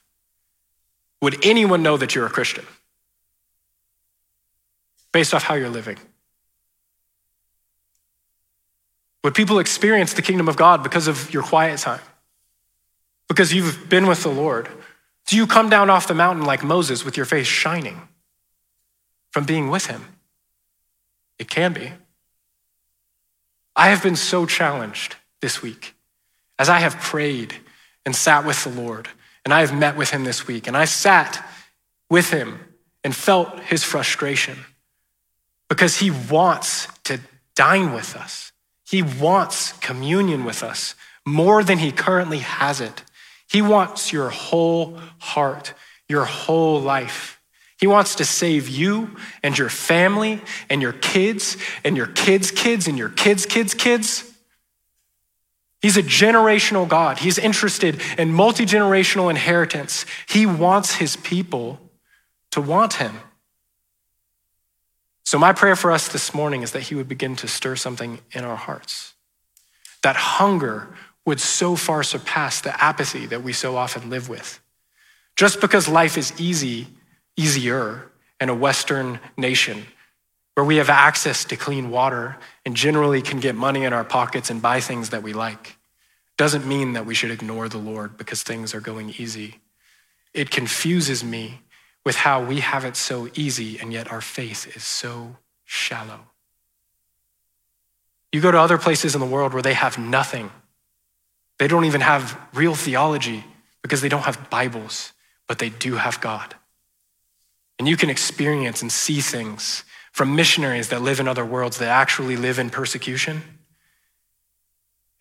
would 1.24 1.43
anyone 1.43 1.82
know 1.82 1.98
that 1.98 2.13
you're 2.13 2.28
a 2.28 2.30
Christian? 2.30 2.67
Based 5.13 5.34
off 5.34 5.43
how 5.43 5.54
you're 5.54 5.69
living? 5.69 5.97
Would 9.23 9.36
people 9.36 9.60
experience 9.60 10.13
the 10.13 10.21
kingdom 10.21 10.49
of 10.49 10.58
God 10.58 10.84
because 10.84 11.08
of 11.08 11.34
your 11.34 11.43
quiet 11.43 11.80
time? 11.80 12.02
Because 13.30 13.54
you've 13.54 13.88
been 13.88 14.08
with 14.08 14.21
the 14.23 14.30
Lord? 14.30 14.67
Do 15.28 15.38
you 15.38 15.47
come 15.47 15.69
down 15.69 15.89
off 15.89 16.08
the 16.08 16.13
mountain 16.13 16.43
like 16.43 16.62
Moses 16.62 17.06
with 17.06 17.15
your 17.15 17.26
face 17.26 17.47
shining 17.47 18.02
from 19.32 19.45
being 19.45 19.69
with 19.69 19.86
him? 19.86 20.04
It 21.39 21.49
can 21.49 21.71
be. 21.71 21.93
I 23.76 23.89
have 23.89 24.04
been 24.04 24.17
so 24.17 24.45
challenged 24.45 25.15
this 25.41 25.62
week 25.62 25.95
as 26.60 26.67
I 26.67 26.80
have 26.80 26.97
prayed 26.97 27.56
and 28.06 28.15
sat 28.15 28.45
with 28.45 28.62
the 28.63 28.69
Lord, 28.69 29.08
and 29.45 29.54
I 29.54 29.62
have 29.62 29.73
met 29.73 29.95
with 29.95 30.10
him 30.10 30.26
this 30.26 30.45
week, 30.45 30.67
and 30.67 30.76
I 30.76 30.86
sat 30.86 31.43
with 32.10 32.30
him 32.30 32.60
and 33.04 33.15
felt 33.15 33.60
his 33.62 33.84
frustration 33.84 34.58
because 35.69 35.97
he 35.97 36.12
wants 36.12 36.88
to 37.04 37.19
dine 37.56 37.93
with 37.93 38.15
us. 38.15 38.52
He 38.88 39.02
wants 39.02 39.73
communion 39.73 40.45
with 40.45 40.63
us 40.63 40.95
more 41.26 41.63
than 41.63 41.80
he 41.80 41.91
currently 41.91 42.39
has 42.39 42.82
it. 42.82 43.04
He 43.49 43.62
wants 43.62 44.12
your 44.12 44.30
whole 44.30 44.97
heart, 45.19 45.73
your 46.08 46.26
whole 46.26 46.82
life. 46.82 47.39
He 47.80 47.88
wants 47.88 48.15
to 48.15 48.26
save 48.26 48.69
you 48.69 49.15
and 49.41 49.58
your 49.58 49.69
family 49.69 50.41
and 50.69 50.82
your 50.82 50.93
kids 50.93 51.58
and 51.84 51.97
your 51.97 52.08
kids' 52.08 52.52
kids 52.52 52.88
and 52.88 52.97
your 52.97 53.10
kids' 53.10 53.45
kids' 53.45 53.73
kids. 53.73 54.30
He's 55.82 55.97
a 55.97 56.04
generational 56.04 56.88
God. 56.88 57.19
He's 57.19 57.38
interested 57.38 58.02
in 58.17 58.32
multi 58.32 58.65
generational 58.65 59.30
inheritance. 59.30 60.06
He 60.30 60.45
wants 60.45 60.95
his 60.95 61.17
people 61.17 61.80
to 62.52 62.62
want 62.62 62.93
him. 62.93 63.19
So, 65.34 65.39
my 65.39 65.52
prayer 65.52 65.76
for 65.76 65.91
us 65.91 66.10
this 66.10 66.36
morning 66.36 66.62
is 66.62 66.74
that 66.74 66.82
He 66.82 66.93
would 66.93 67.08
begin 67.08 67.36
to 67.38 67.48
stir 67.48 67.76
something 67.76 68.19
in 68.34 68.43
our 68.43 68.56
hearts. 68.56 69.15
That 70.04 70.15
hunger 70.15 70.89
would 71.26 71.39
so 71.39 71.76
far 71.76 72.04
surpass 72.04 72.62
the 72.62 72.80
apathy 72.80 73.26
that 73.26 73.41
we 73.41 73.52
so 73.52 73.76
often 73.76 74.12
live 74.12 74.30
with. 74.30 74.60
Just 75.36 75.60
because 75.60 75.88
life 75.88 76.19
is 76.19 76.39
easy, 76.39 76.86
easier 77.36 78.12
in 78.39 78.50
a 78.50 78.54
Western 78.54 79.19
nation 79.36 79.88
where 80.54 80.67
we 80.67 80.76
have 80.76 80.91
access 80.91 81.46
to 81.46 81.56
clean 81.56 81.89
water 81.89 82.38
and 82.63 82.76
generally 82.76 83.24
can 83.24 83.39
get 83.39 83.56
money 83.56 83.86
in 83.86 83.91
our 83.91 84.04
pockets 84.04 84.52
and 84.52 84.62
buy 84.62 84.82
things 84.82 85.10
that 85.10 85.24
we 85.24 85.34
like, 85.34 85.78
doesn't 86.38 86.67
mean 86.67 86.93
that 86.93 87.08
we 87.08 87.15
should 87.15 87.32
ignore 87.32 87.67
the 87.67 87.80
Lord 87.80 88.17
because 88.17 88.43
things 88.43 88.76
are 88.76 88.82
going 88.82 89.10
easy. 89.17 89.62
It 90.32 90.52
confuses 90.52 91.24
me 91.24 91.62
with 92.05 92.15
how 92.17 92.43
we 92.43 92.59
have 92.59 92.85
it 92.85 92.95
so 92.95 93.29
easy 93.33 93.79
and 93.79 93.93
yet 93.93 94.11
our 94.11 94.21
faith 94.21 94.75
is 94.75 94.83
so 94.83 95.37
shallow. 95.63 96.19
You 98.31 98.41
go 98.41 98.51
to 98.51 98.59
other 98.59 98.77
places 98.77 99.13
in 99.13 99.21
the 99.21 99.27
world 99.27 99.53
where 99.53 99.61
they 99.61 99.73
have 99.73 99.97
nothing. 99.97 100.51
They 101.59 101.67
don't 101.67 101.85
even 101.85 102.01
have 102.01 102.37
real 102.53 102.75
theology 102.75 103.45
because 103.81 104.01
they 104.01 104.09
don't 104.09 104.23
have 104.23 104.49
Bibles, 104.49 105.13
but 105.47 105.59
they 105.59 105.69
do 105.69 105.95
have 105.95 106.19
God. 106.19 106.55
And 107.77 107.87
you 107.87 107.95
can 107.95 108.09
experience 108.09 108.81
and 108.81 108.91
see 108.91 109.21
things 109.21 109.83
from 110.11 110.35
missionaries 110.35 110.89
that 110.89 111.01
live 111.01 111.19
in 111.19 111.27
other 111.27 111.45
worlds 111.45 111.77
that 111.79 111.89
actually 111.89 112.37
live 112.37 112.59
in 112.59 112.69
persecution. 112.69 113.41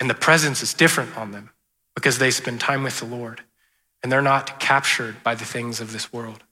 And 0.00 0.08
the 0.08 0.14
presence 0.14 0.62
is 0.62 0.74
different 0.74 1.16
on 1.16 1.32
them 1.32 1.50
because 1.94 2.18
they 2.18 2.30
spend 2.30 2.60
time 2.60 2.82
with 2.82 2.98
the 2.98 3.06
Lord 3.06 3.42
and 4.02 4.10
they're 4.10 4.22
not 4.22 4.58
captured 4.58 5.22
by 5.22 5.34
the 5.34 5.44
things 5.44 5.80
of 5.80 5.92
this 5.92 6.12
world. 6.12 6.42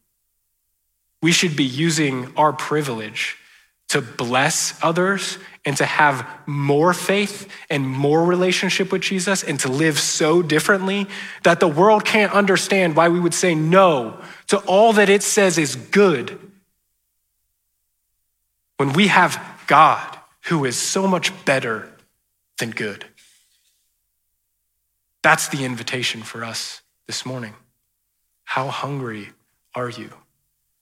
We 1.22 1.32
should 1.32 1.56
be 1.56 1.64
using 1.64 2.32
our 2.36 2.52
privilege 2.52 3.36
to 3.90 4.00
bless 4.00 4.78
others 4.82 5.36
and 5.64 5.76
to 5.76 5.84
have 5.84 6.26
more 6.46 6.94
faith 6.94 7.48
and 7.68 7.86
more 7.86 8.24
relationship 8.24 8.92
with 8.92 9.02
Jesus 9.02 9.42
and 9.42 9.58
to 9.60 9.68
live 9.68 9.98
so 9.98 10.42
differently 10.42 11.08
that 11.42 11.58
the 11.58 11.68
world 11.68 12.04
can't 12.04 12.32
understand 12.32 12.94
why 12.94 13.08
we 13.08 13.18
would 13.18 13.34
say 13.34 13.54
no 13.54 14.18
to 14.46 14.58
all 14.58 14.92
that 14.92 15.08
it 15.08 15.22
says 15.22 15.58
is 15.58 15.74
good 15.74 16.38
when 18.76 18.92
we 18.92 19.08
have 19.08 19.42
God 19.66 20.18
who 20.44 20.64
is 20.64 20.76
so 20.76 21.06
much 21.06 21.44
better 21.44 21.90
than 22.58 22.70
good. 22.70 23.04
That's 25.22 25.48
the 25.48 25.64
invitation 25.64 26.22
for 26.22 26.44
us 26.44 26.80
this 27.06 27.26
morning. 27.26 27.54
How 28.44 28.68
hungry 28.68 29.30
are 29.74 29.90
you? 29.90 30.12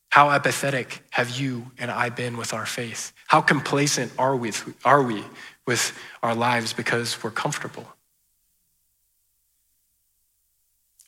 How 0.08 0.30
apathetic 0.30 1.02
have 1.10 1.30
you 1.38 1.70
and 1.78 1.90
I 1.90 2.08
been 2.08 2.36
with 2.36 2.54
our 2.54 2.66
faith? 2.66 3.12
How 3.26 3.40
complacent 3.40 4.12
are 4.18 4.36
we, 4.36 4.52
are 4.84 5.02
we 5.02 5.22
with 5.66 5.96
our 6.22 6.34
lives 6.34 6.72
because 6.72 7.22
we're 7.22 7.30
comfortable? 7.30 7.86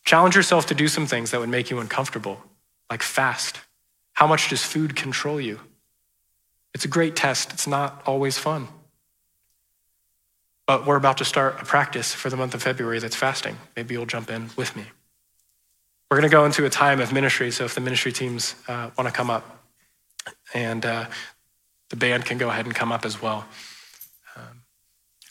Challenge 0.04 0.36
yourself 0.36 0.66
to 0.66 0.74
do 0.74 0.88
some 0.88 1.06
things 1.06 1.30
that 1.30 1.40
would 1.40 1.48
make 1.48 1.70
you 1.70 1.78
uncomfortable, 1.78 2.42
like 2.90 3.02
fast. 3.02 3.60
How 4.12 4.26
much 4.26 4.50
does 4.50 4.62
food 4.62 4.96
control 4.96 5.40
you? 5.40 5.60
It's 6.74 6.84
a 6.84 6.88
great 6.88 7.16
test. 7.16 7.52
It's 7.52 7.66
not 7.66 8.02
always 8.06 8.36
fun. 8.36 8.68
But 10.66 10.86
we're 10.86 10.96
about 10.96 11.18
to 11.18 11.24
start 11.24 11.60
a 11.60 11.64
practice 11.64 12.12
for 12.14 12.30
the 12.30 12.36
month 12.36 12.54
of 12.54 12.62
February 12.62 12.98
that's 12.98 13.16
fasting. 13.16 13.56
Maybe 13.76 13.94
you'll 13.94 14.06
jump 14.06 14.30
in 14.30 14.50
with 14.56 14.76
me. 14.76 14.84
We're 16.10 16.16
going 16.16 16.28
to 16.28 16.36
go 16.36 16.44
into 16.44 16.64
a 16.64 16.70
time 16.70 17.00
of 17.00 17.12
ministry, 17.12 17.52
so 17.52 17.66
if 17.66 17.76
the 17.76 17.80
ministry 17.80 18.10
teams 18.10 18.56
uh, 18.66 18.90
want 18.98 19.06
to 19.06 19.14
come 19.14 19.30
up, 19.30 19.64
and 20.52 20.84
uh, 20.84 21.06
the 21.90 21.94
band 21.94 22.24
can 22.24 22.36
go 22.36 22.50
ahead 22.50 22.66
and 22.66 22.74
come 22.74 22.90
up 22.90 23.04
as 23.04 23.22
well. 23.22 23.44
Um, 24.34 24.62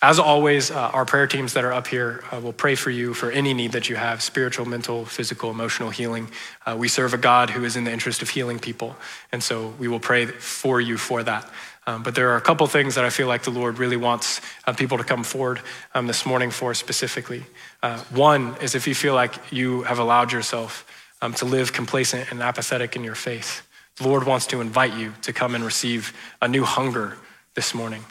As 0.01 0.19
always, 0.19 0.71
uh, 0.71 0.79
our 0.93 1.03
prayer 1.03 1.27
teams 1.27 1.51
that 1.51 1.65
are 1.65 1.73
up 1.73 1.87
here 1.87 2.23
uh, 2.31 2.39
will 2.39 2.53
pray 2.53 2.75
for 2.75 2.91
you 2.91 3.13
for 3.13 3.29
any 3.29 3.53
need 3.53 3.73
that 3.73 3.89
you 3.89 3.97
have 3.97 4.21
spiritual, 4.21 4.65
mental, 4.65 5.03
physical, 5.03 5.51
emotional 5.51 5.89
healing. 5.89 6.31
Uh, 6.65 6.77
we 6.79 6.87
serve 6.87 7.13
a 7.13 7.17
God 7.17 7.49
who 7.49 7.65
is 7.65 7.75
in 7.75 7.83
the 7.83 7.91
interest 7.91 8.21
of 8.21 8.29
healing 8.29 8.57
people, 8.57 8.95
and 9.33 9.43
so 9.43 9.73
we 9.79 9.89
will 9.89 9.99
pray 9.99 10.27
for 10.27 10.79
you 10.79 10.97
for 10.97 11.23
that. 11.23 11.49
Um, 11.89 12.03
but 12.03 12.13
there 12.13 12.29
are 12.29 12.37
a 12.37 12.41
couple 12.41 12.67
things 12.67 12.93
that 12.93 13.03
I 13.03 13.09
feel 13.09 13.25
like 13.25 13.41
the 13.41 13.49
Lord 13.49 13.79
really 13.79 13.97
wants 13.97 14.41
uh, 14.67 14.73
people 14.73 14.99
to 14.99 15.03
come 15.03 15.23
forward 15.23 15.59
um, 15.95 16.05
this 16.05 16.23
morning 16.23 16.51
for 16.51 16.75
specifically. 16.75 17.43
Uh, 17.81 17.97
one 18.11 18.55
is 18.61 18.75
if 18.75 18.87
you 18.87 18.93
feel 18.93 19.15
like 19.15 19.33
you 19.51 19.81
have 19.81 19.97
allowed 19.97 20.31
yourself 20.31 20.85
um, 21.19 21.33
to 21.33 21.45
live 21.45 21.73
complacent 21.73 22.31
and 22.31 22.43
apathetic 22.43 22.95
in 22.95 23.03
your 23.03 23.15
faith, 23.15 23.67
the 23.95 24.07
Lord 24.07 24.27
wants 24.27 24.45
to 24.47 24.61
invite 24.61 24.93
you 24.93 25.13
to 25.23 25.33
come 25.33 25.55
and 25.55 25.65
receive 25.65 26.13
a 26.43 26.47
new 26.47 26.63
hunger 26.63 27.17
this 27.55 27.73
morning. 27.73 28.05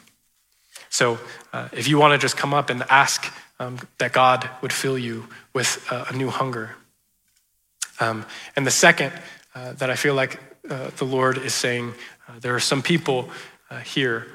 So 0.89 1.17
uh, 1.53 1.69
if 1.71 1.87
you 1.87 1.97
want 1.97 2.11
to 2.11 2.17
just 2.17 2.35
come 2.35 2.53
up 2.53 2.69
and 2.69 2.83
ask 2.89 3.33
um, 3.59 3.79
that 3.99 4.11
God 4.11 4.49
would 4.61 4.73
fill 4.73 4.97
you 4.97 5.27
with 5.53 5.87
uh, 5.89 6.03
a 6.09 6.13
new 6.13 6.29
hunger. 6.29 6.75
Um, 8.01 8.25
and 8.57 8.67
the 8.67 8.71
second 8.71 9.13
uh, 9.55 9.71
that 9.73 9.89
I 9.89 9.95
feel 9.95 10.15
like 10.15 10.37
uh, 10.69 10.89
the 10.97 11.05
Lord 11.05 11.37
is 11.37 11.53
saying, 11.53 11.93
there 12.41 12.53
are 12.53 12.59
some 12.59 12.83
people 12.83 13.29
uh, 13.69 13.79
here 13.79 14.27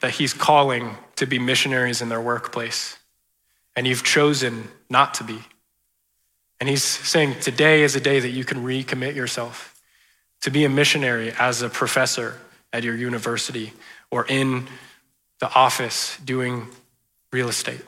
that 0.00 0.10
He's 0.10 0.34
calling 0.34 0.96
to 1.16 1.26
be 1.26 1.38
missionaries 1.38 2.02
in 2.02 2.10
their 2.10 2.20
workplace, 2.20 2.98
and 3.74 3.86
you've 3.86 4.04
chosen 4.04 4.68
not 4.90 5.14
to 5.14 5.24
be. 5.24 5.38
And 6.60 6.68
He's 6.68 6.84
saying 6.84 7.40
today 7.40 7.82
is 7.82 7.96
a 7.96 8.00
day 8.00 8.20
that 8.20 8.28
you 8.28 8.44
can 8.44 8.58
recommit 8.58 9.14
yourself 9.14 9.80
to 10.42 10.50
be 10.50 10.64
a 10.64 10.68
missionary 10.68 11.32
as 11.38 11.62
a 11.62 11.68
professor 11.68 12.38
at 12.72 12.84
your 12.84 12.94
university 12.94 13.72
or 14.10 14.26
in 14.28 14.66
the 15.40 15.52
office 15.54 16.18
doing 16.24 16.66
real 17.32 17.48
estate, 17.48 17.82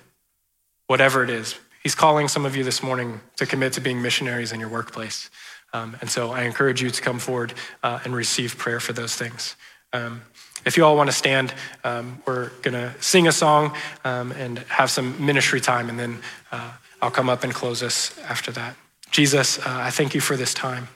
whatever 0.87 1.23
it 1.23 1.31
is. 1.31 1.59
He's 1.83 1.95
calling 1.95 2.29
some 2.29 2.47
of 2.47 2.57
you 2.57 2.65
this 2.65 2.83
morning 2.83 3.21
to 3.37 3.47
commit 3.47 3.73
to 3.75 3.81
being 3.81 4.01
missionaries 4.01 4.53
in 4.53 4.61
your 4.61 4.69
workplace. 4.69 5.31
Um, 5.73 5.97
and 6.01 6.11
so 6.11 6.31
I 6.31 6.43
encourage 6.43 6.83
you 6.83 6.91
to 6.91 7.03
come 7.03 7.19
forward 7.19 7.55
uh, 7.83 8.01
and 8.05 8.15
receive 8.15 8.57
prayer 8.57 8.79
for 8.79 8.93
those 8.93 9.17
things. 9.17 9.57
Um, 9.93 10.23
if 10.65 10.77
you 10.77 10.85
all 10.85 10.97
want 10.97 11.09
to 11.09 11.17
stand, 11.17 11.53
um, 11.85 12.23
we're 12.27 12.51
going 12.63 12.75
to 12.75 12.95
sing 13.01 13.27
a 13.29 13.33
song 13.33 13.75
um, 14.05 14.33
and 14.33 14.59
have 14.61 14.91
some 14.91 15.25
ministry 15.25 15.61
time, 15.61 15.89
and 15.89 15.99
then 15.99 16.19
uh, 16.51 16.73
I'll 17.01 17.11
come 17.11 17.29
up 17.29 17.45
and 17.45 17.53
close 17.53 17.83
us 17.83 18.19
after 18.21 18.53
that. 18.53 18.77
Jesus, 19.11 19.59
uh, 19.59 19.63
I 19.67 19.91
thank 19.91 20.15
you 20.15 20.21
for 20.21 20.37
this 20.37 20.55
time. 20.55 20.89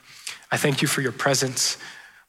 I 0.50 0.56
thank 0.56 0.82
you 0.82 0.88
for 0.88 1.00
your 1.00 1.12
presence. 1.12 1.76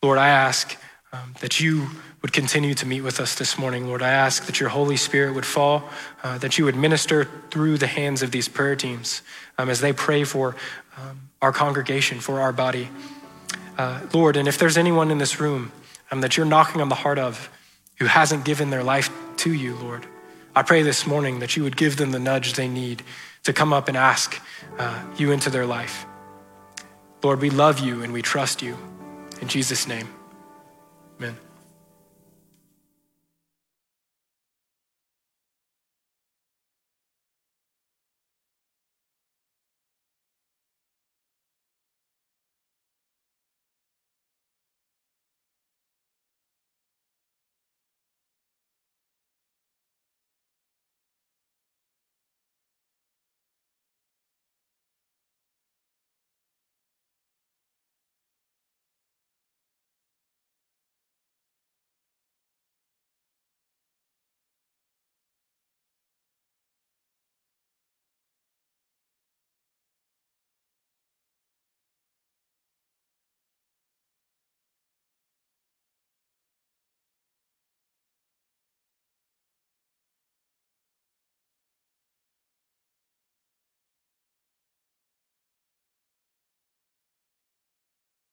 Lord, 0.02 0.18
I 0.18 0.30
ask 0.30 0.76
um, 1.14 1.36
that 1.40 1.60
you 1.60 1.88
would 2.22 2.34
continue 2.34 2.74
to 2.74 2.86
meet 2.86 3.02
with 3.02 3.20
us 3.20 3.36
this 3.36 3.58
morning. 3.58 3.88
Lord, 3.88 4.02
I 4.02 4.10
ask 4.10 4.46
that 4.48 4.60
your 4.60 4.70
Holy 4.70 4.98
Spirit 4.98 5.36
would 5.36 5.46
fall, 5.46 5.88
uh, 6.24 6.38
that 6.40 6.58
you 6.58 6.66
would 6.66 6.76
minister 6.76 7.26
through 7.52 7.78
the 7.78 7.88
hands 7.88 8.22
of 8.24 8.32
these 8.32 8.48
prayer 8.50 8.76
teams 8.76 9.22
um, 9.58 9.70
as 9.70 9.80
they 9.80 9.94
pray 9.94 10.24
for 10.24 10.56
um, 10.98 11.30
our 11.42 11.52
congregation, 11.52 12.20
for 12.20 12.42
our 12.42 12.52
body. 12.52 12.90
Uh, 13.78 14.02
Lord, 14.12 14.36
and 14.36 14.48
if 14.48 14.58
there's 14.58 14.78
anyone 14.78 15.12
in 15.12 15.20
this 15.20 15.40
room 15.40 15.72
um, 16.12 16.22
that 16.22 16.38
you're 16.38 16.46
knocking 16.46 16.82
on 16.82 16.90
the 16.90 16.96
heart 16.96 17.20
of 17.20 17.50
who 18.00 18.06
hasn't 18.06 18.46
given 18.46 18.70
their 18.70 18.84
life 18.84 19.10
to 19.38 19.54
you, 19.54 19.76
Lord, 19.76 20.06
I 20.56 20.64
pray 20.64 20.82
this 20.82 21.06
morning 21.06 21.40
that 21.40 21.56
you 21.56 21.64
would 21.64 21.78
give 21.78 21.98
them 21.98 22.12
the 22.12 22.20
nudge 22.20 22.54
they 22.54 22.68
need 22.68 23.04
to 23.44 23.54
come 23.54 23.74
up 23.74 23.88
and 23.88 23.96
ask 23.96 24.42
uh, 24.80 25.04
you 25.16 25.32
into 25.32 25.50
their 25.50 25.66
life. 25.66 26.06
Lord, 27.24 27.42
we 27.42 27.50
love 27.50 27.80
you 27.80 28.04
and 28.04 28.12
we 28.12 28.22
trust 28.22 28.62
you. 28.62 28.78
In 29.42 29.48
Jesus' 29.48 29.88
name, 29.88 30.08
amen. 31.20 31.38